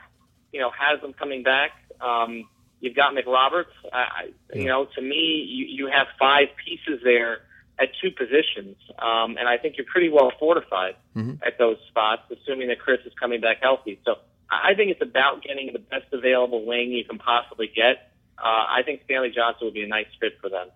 you 0.52 0.60
know 0.60 0.70
Haslem 0.70 1.12
coming 1.12 1.42
back. 1.42 1.70
Um, 2.00 2.48
you've 2.82 2.96
got 2.96 3.14
McRoberts. 3.14 3.72
I, 3.90 4.32
you 4.52 4.66
know, 4.66 4.86
to 4.96 5.00
me, 5.00 5.46
you, 5.48 5.66
you 5.66 5.86
have 5.90 6.08
five 6.18 6.48
pieces 6.62 7.00
there 7.02 7.38
at 7.80 7.88
two 8.02 8.10
positions, 8.10 8.76
um, 8.98 9.38
and 9.38 9.48
I 9.48 9.56
think 9.56 9.76
you're 9.78 9.86
pretty 9.86 10.10
well 10.10 10.30
fortified 10.38 10.96
mm-hmm. 11.16 11.36
at 11.46 11.56
those 11.58 11.78
spots, 11.88 12.22
assuming 12.30 12.68
that 12.68 12.80
Chris 12.80 13.00
is 13.06 13.12
coming 13.18 13.40
back 13.40 13.62
healthy. 13.62 13.98
So 14.04 14.16
I 14.50 14.74
think 14.74 14.90
it's 14.90 15.00
about 15.00 15.42
getting 15.42 15.72
the 15.72 15.78
best 15.78 16.12
available 16.12 16.66
wing 16.66 16.92
you 16.92 17.04
can 17.04 17.18
possibly 17.18 17.70
get. 17.74 18.12
Uh, 18.36 18.66
I 18.68 18.82
think 18.84 19.02
Stanley 19.04 19.30
Johnson 19.34 19.66
would 19.66 19.74
be 19.74 19.84
a 19.84 19.88
nice 19.88 20.06
fit 20.20 20.32
for 20.40 20.50
them. 20.50 20.68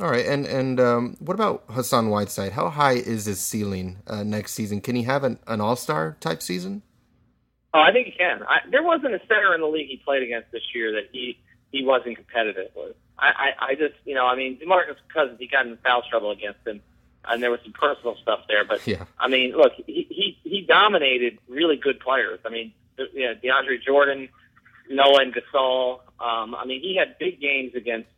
All 0.00 0.10
right, 0.10 0.26
and 0.26 0.46
and 0.46 0.80
um, 0.80 1.16
what 1.20 1.34
about 1.34 1.64
Hassan 1.68 2.08
Whiteside? 2.08 2.52
How 2.52 2.70
high 2.70 2.94
is 2.94 3.26
his 3.26 3.40
ceiling 3.40 3.98
uh, 4.06 4.24
next 4.24 4.54
season? 4.54 4.80
Can 4.80 4.96
he 4.96 5.02
have 5.04 5.22
an, 5.22 5.38
an 5.46 5.60
All 5.60 5.76
Star 5.76 6.16
type 6.18 6.42
season? 6.42 6.82
Oh, 7.74 7.80
I 7.80 7.92
think 7.92 8.06
he 8.06 8.12
can. 8.12 8.42
I, 8.42 8.58
there 8.70 8.82
wasn't 8.82 9.14
a 9.14 9.20
center 9.28 9.54
in 9.54 9.60
the 9.60 9.66
league 9.66 9.88
he 9.88 9.98
played 10.04 10.22
against 10.22 10.50
this 10.50 10.62
year 10.74 10.92
that 10.92 11.08
he 11.12 11.38
he 11.72 11.84
wasn't 11.84 12.16
competitive 12.16 12.70
with. 12.76 12.94
I, 13.18 13.26
I, 13.26 13.66
I 13.70 13.74
just, 13.74 13.94
you 14.04 14.14
know, 14.14 14.26
I 14.26 14.36
mean, 14.36 14.58
DeMarcus 14.58 14.96
Cousins, 15.12 15.38
he 15.40 15.48
got 15.48 15.66
in 15.66 15.76
foul 15.78 16.02
trouble 16.08 16.30
against 16.30 16.66
him, 16.66 16.80
and 17.24 17.42
there 17.42 17.50
was 17.50 17.60
some 17.64 17.72
personal 17.72 18.16
stuff 18.22 18.40
there. 18.48 18.64
But 18.64 18.86
yeah. 18.86 19.04
I 19.18 19.28
mean, 19.28 19.52
look, 19.52 19.72
he 19.86 20.06
he, 20.08 20.38
he 20.44 20.60
dominated 20.62 21.38
really 21.48 21.76
good 21.76 21.98
players. 22.00 22.40
I 22.44 22.50
mean, 22.50 22.72
you 22.98 23.26
know, 23.26 23.34
DeAndre 23.34 23.82
Jordan, 23.82 24.28
Noah 24.90 25.22
and 25.22 25.34
Gasol. 25.34 26.00
Um, 26.20 26.54
I 26.54 26.64
mean, 26.66 26.80
he 26.80 26.96
had 26.96 27.18
big 27.18 27.40
games 27.40 27.74
against 27.74 28.08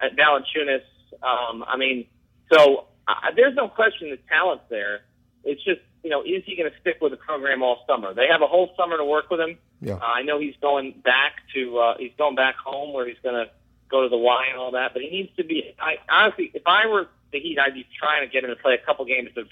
uh, 0.00 0.06
Valanciunas. 0.16 0.82
Um, 1.22 1.64
I 1.66 1.76
mean, 1.76 2.06
so 2.52 2.86
uh, 3.08 3.14
there's 3.34 3.54
no 3.54 3.68
question 3.68 4.10
the 4.10 4.18
talent's 4.28 4.64
there. 4.68 5.00
It's 5.44 5.62
just, 5.64 5.80
you 6.02 6.10
know, 6.10 6.22
is 6.22 6.42
he 6.46 6.56
going 6.56 6.70
to 6.70 6.80
stick 6.80 6.98
with 7.00 7.12
the 7.12 7.16
program 7.16 7.62
all 7.62 7.84
summer? 7.86 8.14
They 8.14 8.26
have 8.30 8.42
a 8.42 8.46
whole 8.46 8.70
summer 8.76 8.96
to 8.96 9.04
work 9.04 9.30
with 9.30 9.40
him. 9.40 9.58
Yeah. 9.80 9.94
Uh, 9.94 9.98
I 9.98 10.22
know 10.22 10.40
he's 10.40 10.56
going 10.60 11.00
back 11.04 11.32
to 11.54 11.78
uh, 11.78 11.94
he's 11.98 12.12
going 12.16 12.34
back 12.34 12.56
home 12.56 12.92
where 12.92 13.06
he's 13.06 13.18
going 13.22 13.34
to 13.34 13.50
go 13.90 14.02
to 14.02 14.08
the 14.08 14.16
Y 14.18 14.46
and 14.50 14.58
all 14.58 14.72
that. 14.72 14.92
But 14.92 15.02
he 15.02 15.10
needs 15.10 15.34
to 15.36 15.44
be. 15.44 15.74
I 15.78 15.96
honestly, 16.08 16.50
if 16.54 16.62
I 16.66 16.86
were 16.86 17.08
the 17.32 17.40
Heat, 17.40 17.58
I'd 17.58 17.74
be 17.74 17.86
trying 17.98 18.26
to 18.26 18.32
get 18.32 18.44
him 18.44 18.50
to 18.50 18.56
play 18.56 18.74
a 18.74 18.84
couple 18.84 19.04
games 19.04 19.30
of 19.36 19.46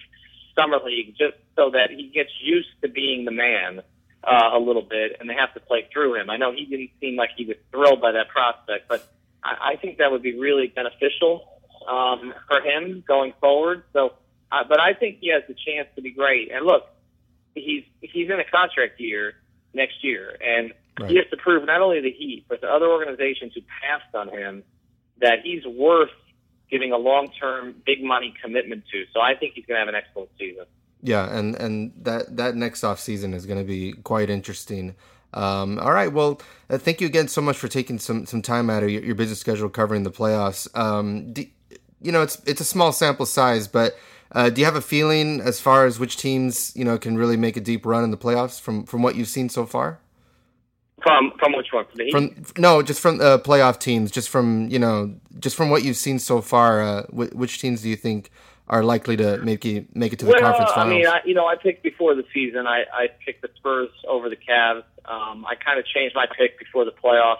summer 0.56 0.78
league 0.84 1.14
just 1.18 1.36
so 1.54 1.70
that 1.70 1.90
he 1.90 2.08
gets 2.08 2.30
used 2.40 2.68
to 2.82 2.88
being 2.88 3.24
the 3.24 3.30
man 3.30 3.82
uh, 4.24 4.50
a 4.54 4.58
little 4.58 4.82
bit, 4.82 5.16
and 5.20 5.28
they 5.28 5.34
have 5.34 5.52
to 5.54 5.60
play 5.60 5.88
through 5.92 6.20
him. 6.20 6.30
I 6.30 6.36
know 6.36 6.52
he 6.52 6.64
didn't 6.64 6.90
seem 7.00 7.16
like 7.16 7.30
he 7.36 7.44
was 7.44 7.56
thrilled 7.70 8.00
by 8.00 8.12
that 8.12 8.28
prospect, 8.28 8.88
but 8.88 9.06
I, 9.44 9.72
I 9.72 9.76
think 9.76 9.98
that 9.98 10.10
would 10.10 10.22
be 10.22 10.38
really 10.38 10.68
beneficial 10.68 11.60
um, 11.86 12.34
for 12.48 12.60
him 12.60 13.04
going 13.06 13.34
forward. 13.40 13.84
So, 13.92 14.14
uh, 14.52 14.64
but 14.68 14.80
I 14.80 14.94
think 14.94 15.18
he 15.20 15.28
has 15.30 15.42
the 15.48 15.54
chance 15.54 15.88
to 15.96 16.02
be 16.02 16.10
great. 16.10 16.50
And 16.52 16.64
look, 16.64 16.86
he's 17.54 17.84
he's 18.00 18.30
in 18.30 18.38
a 18.38 18.44
contract 18.44 19.00
year 19.00 19.34
next 19.74 20.02
year, 20.02 20.36
and 20.40 20.72
right. 21.00 21.10
he 21.10 21.16
has 21.16 21.26
to 21.30 21.36
prove 21.36 21.66
not 21.66 21.80
only 21.80 22.00
the 22.00 22.12
Heat 22.12 22.44
but 22.48 22.60
the 22.60 22.68
other 22.68 22.86
organizations 22.86 23.52
who 23.54 23.60
passed 23.82 24.14
on 24.14 24.28
him 24.28 24.62
that 25.20 25.40
he's 25.42 25.64
worth 25.66 26.10
giving 26.70 26.92
a 26.92 26.98
long-term, 26.98 27.76
big 27.86 28.02
money 28.02 28.34
commitment 28.42 28.84
to. 28.92 29.04
So 29.14 29.20
I 29.20 29.34
think 29.34 29.54
he's 29.54 29.64
going 29.66 29.76
to 29.76 29.78
have 29.78 29.88
an 29.88 29.94
excellent 29.94 30.30
season. 30.38 30.64
Yeah, 31.02 31.32
and 31.32 31.54
and 31.56 31.92
that 32.02 32.36
that 32.36 32.56
next 32.56 32.82
off 32.82 32.98
season 32.98 33.34
is 33.34 33.46
going 33.46 33.58
to 33.58 33.64
be 33.64 33.92
quite 33.92 34.30
interesting. 34.30 34.94
Um, 35.34 35.78
all 35.78 35.92
right, 35.92 36.12
well, 36.12 36.40
uh, 36.70 36.78
thank 36.78 37.00
you 37.00 37.06
again 37.06 37.28
so 37.28 37.42
much 37.42 37.56
for 37.58 37.68
taking 37.68 37.98
some 37.98 38.26
some 38.26 38.42
time 38.42 38.70
out 38.70 38.82
of 38.82 38.90
your, 38.90 39.02
your 39.02 39.14
busy 39.14 39.34
schedule 39.34 39.68
covering 39.68 40.02
the 40.02 40.10
playoffs. 40.10 40.66
Um, 40.76 41.32
do, 41.32 41.46
you 42.00 42.12
know, 42.12 42.22
it's 42.22 42.42
it's 42.46 42.60
a 42.60 42.64
small 42.64 42.92
sample 42.92 43.26
size, 43.26 43.68
but 43.68 43.96
uh, 44.32 44.50
do 44.50 44.60
you 44.60 44.64
have 44.64 44.76
a 44.76 44.80
feeling 44.80 45.40
as 45.40 45.60
far 45.60 45.86
as 45.86 45.98
which 45.98 46.16
teams 46.16 46.72
you 46.76 46.84
know 46.84 46.98
can 46.98 47.16
really 47.16 47.36
make 47.36 47.56
a 47.56 47.60
deep 47.60 47.86
run 47.86 48.04
in 48.04 48.10
the 48.10 48.16
playoffs 48.16 48.60
from 48.60 48.84
from 48.84 49.02
what 49.02 49.16
you've 49.16 49.28
seen 49.28 49.48
so 49.48 49.66
far? 49.66 50.00
From 51.02 51.32
from 51.38 51.52
which 51.52 51.68
one? 51.72 51.84
From, 52.10 52.30
from 52.30 52.62
no, 52.62 52.82
just 52.82 53.00
from 53.00 53.20
uh, 53.20 53.38
playoff 53.38 53.78
teams. 53.78 54.10
Just 54.10 54.28
from 54.28 54.68
you 54.68 54.78
know, 54.78 55.14
just 55.38 55.56
from 55.56 55.70
what 55.70 55.84
you've 55.84 55.96
seen 55.96 56.18
so 56.18 56.40
far. 56.40 56.82
Uh, 56.82 57.02
which 57.10 57.60
teams 57.60 57.82
do 57.82 57.88
you 57.88 57.96
think 57.96 58.30
are 58.68 58.82
likely 58.82 59.16
to 59.16 59.38
make 59.38 59.64
it 59.64 59.94
make 59.94 60.12
it 60.12 60.18
to 60.20 60.24
the 60.24 60.32
well, 60.32 60.40
conference 60.40 60.72
finals? 60.72 60.92
I 60.92 60.96
mean, 60.96 61.06
I, 61.06 61.20
you 61.24 61.34
know, 61.34 61.46
I 61.46 61.56
picked 61.56 61.82
before 61.82 62.14
the 62.14 62.24
season. 62.34 62.66
I, 62.66 62.84
I 62.92 63.08
picked 63.24 63.42
the 63.42 63.50
Spurs 63.56 63.90
over 64.08 64.28
the 64.28 64.36
Cavs. 64.36 64.82
Um, 65.04 65.46
I 65.46 65.54
kind 65.54 65.78
of 65.78 65.86
changed 65.86 66.16
my 66.16 66.26
pick 66.26 66.58
before 66.58 66.84
the 66.84 66.92
playoffs 66.92 67.36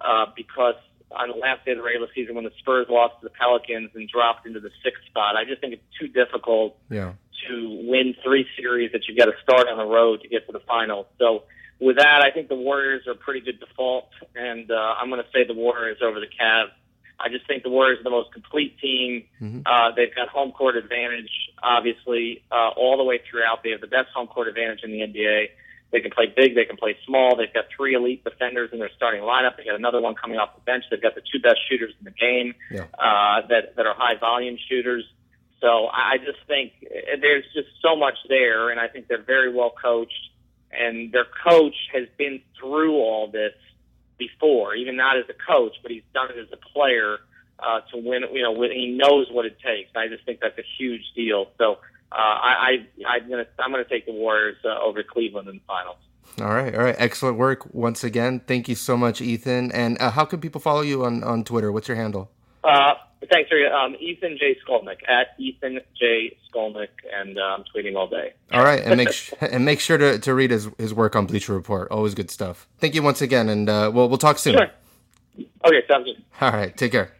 uh, 0.00 0.26
because 0.36 0.74
on 1.16 1.28
the 1.28 1.36
last 1.36 1.64
day 1.64 1.72
of 1.72 1.78
the 1.78 1.84
regular 1.84 2.08
season, 2.14 2.34
when 2.34 2.44
the 2.44 2.52
Spurs 2.58 2.86
lost 2.88 3.20
to 3.20 3.24
the 3.24 3.30
Pelicans 3.30 3.90
and 3.94 4.08
dropped 4.08 4.46
into 4.46 4.60
the 4.60 4.70
sixth 4.82 5.04
spot, 5.06 5.36
I 5.36 5.44
just 5.44 5.60
think 5.60 5.74
it's 5.74 5.98
too 5.98 6.08
difficult 6.08 6.76
yeah. 6.90 7.12
to 7.48 7.82
win 7.88 8.14
three 8.22 8.46
series 8.56 8.92
that 8.92 9.02
you've 9.08 9.18
got 9.18 9.26
to 9.26 9.36
start 9.42 9.68
on 9.68 9.78
the 9.78 9.84
road 9.84 10.22
to 10.22 10.28
get 10.28 10.46
to 10.46 10.52
the 10.52 10.60
finals. 10.60 11.06
So 11.18 11.44
with 11.80 11.96
that, 11.96 12.22
I 12.22 12.30
think 12.30 12.48
the 12.48 12.56
Warriors 12.56 13.06
are 13.06 13.12
a 13.12 13.16
pretty 13.16 13.40
good 13.40 13.60
default, 13.60 14.08
and 14.34 14.70
uh, 14.70 14.94
I'm 14.98 15.10
going 15.10 15.22
to 15.22 15.28
say 15.32 15.44
the 15.46 15.54
Warriors 15.54 15.98
over 16.02 16.20
the 16.20 16.26
Cavs. 16.26 16.70
I 17.18 17.28
just 17.28 17.46
think 17.46 17.62
the 17.62 17.70
Warriors 17.70 18.00
are 18.00 18.04
the 18.04 18.10
most 18.10 18.32
complete 18.32 18.78
team. 18.80 19.24
Mm-hmm. 19.40 19.60
Uh, 19.64 19.94
they've 19.94 20.14
got 20.14 20.28
home 20.28 20.52
court 20.52 20.76
advantage, 20.76 21.30
obviously, 21.62 22.42
uh, 22.50 22.70
all 22.76 22.96
the 22.96 23.04
way 23.04 23.20
throughout. 23.30 23.62
They 23.62 23.70
have 23.70 23.80
the 23.80 23.86
best 23.86 24.08
home 24.14 24.26
court 24.26 24.48
advantage 24.48 24.80
in 24.82 24.90
the 24.90 25.00
NBA. 25.00 25.46
They 25.94 26.00
can 26.00 26.10
play 26.10 26.26
big. 26.26 26.56
They 26.56 26.64
can 26.64 26.76
play 26.76 26.96
small. 27.06 27.36
They've 27.36 27.54
got 27.54 27.66
three 27.74 27.94
elite 27.94 28.24
defenders 28.24 28.70
in 28.72 28.80
their 28.80 28.90
starting 28.96 29.22
lineup. 29.22 29.56
They 29.56 29.64
got 29.64 29.76
another 29.76 30.00
one 30.00 30.16
coming 30.16 30.38
off 30.38 30.52
the 30.56 30.60
bench. 30.62 30.82
They've 30.90 31.00
got 31.00 31.14
the 31.14 31.22
two 31.32 31.38
best 31.38 31.60
shooters 31.70 31.94
in 32.00 32.04
the 32.04 32.10
game 32.10 32.52
yeah. 32.68 32.86
uh, 32.98 33.46
that 33.46 33.76
that 33.76 33.86
are 33.86 33.94
high 33.94 34.18
volume 34.18 34.58
shooters. 34.68 35.04
So 35.60 35.86
I 35.86 36.18
just 36.18 36.40
think 36.48 36.72
there's 37.20 37.44
just 37.54 37.68
so 37.80 37.94
much 37.94 38.14
there, 38.28 38.70
and 38.70 38.80
I 38.80 38.88
think 38.88 39.06
they're 39.06 39.22
very 39.22 39.54
well 39.54 39.72
coached. 39.80 40.30
And 40.72 41.12
their 41.12 41.26
coach 41.46 41.76
has 41.92 42.08
been 42.18 42.40
through 42.58 42.96
all 42.96 43.30
this 43.30 43.54
before, 44.18 44.74
even 44.74 44.96
not 44.96 45.16
as 45.16 45.26
a 45.28 45.52
coach, 45.52 45.76
but 45.80 45.92
he's 45.92 46.02
done 46.12 46.30
it 46.32 46.38
as 46.38 46.48
a 46.52 46.56
player 46.56 47.18
uh, 47.60 47.82
to 47.92 47.98
win. 47.98 48.24
You 48.32 48.42
know, 48.42 48.62
he 48.62 48.98
knows 48.98 49.28
what 49.30 49.46
it 49.46 49.58
takes. 49.64 49.90
I 49.94 50.08
just 50.08 50.24
think 50.24 50.40
that's 50.40 50.58
a 50.58 50.66
huge 50.76 51.04
deal. 51.14 51.52
So 51.56 51.78
uh, 52.14 52.16
I, 52.16 52.86
I 53.04 53.16
I'm 53.16 53.28
gonna 53.28 53.46
I'm 53.58 53.70
gonna 53.72 53.84
take 53.84 54.06
the 54.06 54.12
Warriors 54.12 54.56
uh, 54.64 54.78
over 54.80 55.02
Cleveland 55.02 55.48
in 55.48 55.56
the 55.56 55.60
finals. 55.66 55.96
All 56.40 56.48
right, 56.48 56.74
all 56.74 56.82
right, 56.82 56.96
excellent 56.98 57.38
work 57.38 57.72
once 57.74 58.02
again. 58.02 58.40
Thank 58.40 58.68
you 58.68 58.74
so 58.74 58.96
much, 58.96 59.20
Ethan. 59.20 59.70
And 59.72 60.00
uh, 60.00 60.10
how 60.10 60.24
can 60.24 60.40
people 60.40 60.60
follow 60.60 60.80
you 60.80 61.04
on 61.04 61.22
on 61.24 61.44
Twitter? 61.44 61.72
What's 61.72 61.88
your 61.88 61.96
handle? 61.96 62.30
Uh, 62.62 62.94
thanks 63.30 63.50
for 63.50 63.58
um, 63.72 63.96
Ethan 64.00 64.38
J 64.38 64.56
Skolnick 64.66 64.98
at 65.08 65.28
Ethan 65.38 65.80
J 65.98 66.36
Skolnick, 66.52 66.88
and 67.12 67.38
uh, 67.38 67.42
I'm 67.42 67.64
tweeting 67.74 67.96
all 67.96 68.08
day. 68.08 68.32
All 68.52 68.64
right, 68.64 68.82
and 68.82 68.96
make 68.96 69.12
sh- 69.12 69.32
and 69.40 69.64
make 69.64 69.80
sure 69.80 69.98
to, 69.98 70.18
to 70.18 70.34
read 70.34 70.50
his 70.50 70.68
his 70.78 70.94
work 70.94 71.16
on 71.16 71.26
Bleacher 71.26 71.52
Report. 71.52 71.90
Always 71.90 72.14
good 72.14 72.30
stuff. 72.30 72.68
Thank 72.78 72.94
you 72.94 73.02
once 73.02 73.20
again, 73.22 73.48
and 73.48 73.68
uh, 73.68 73.90
we'll 73.92 74.08
we'll 74.08 74.18
talk 74.18 74.38
soon. 74.38 74.54
Sure. 74.54 74.70
Okay, 75.64 75.82
sounds 75.88 76.04
good. 76.04 76.22
All 76.40 76.52
right, 76.52 76.76
take 76.76 76.92
care. 76.92 77.12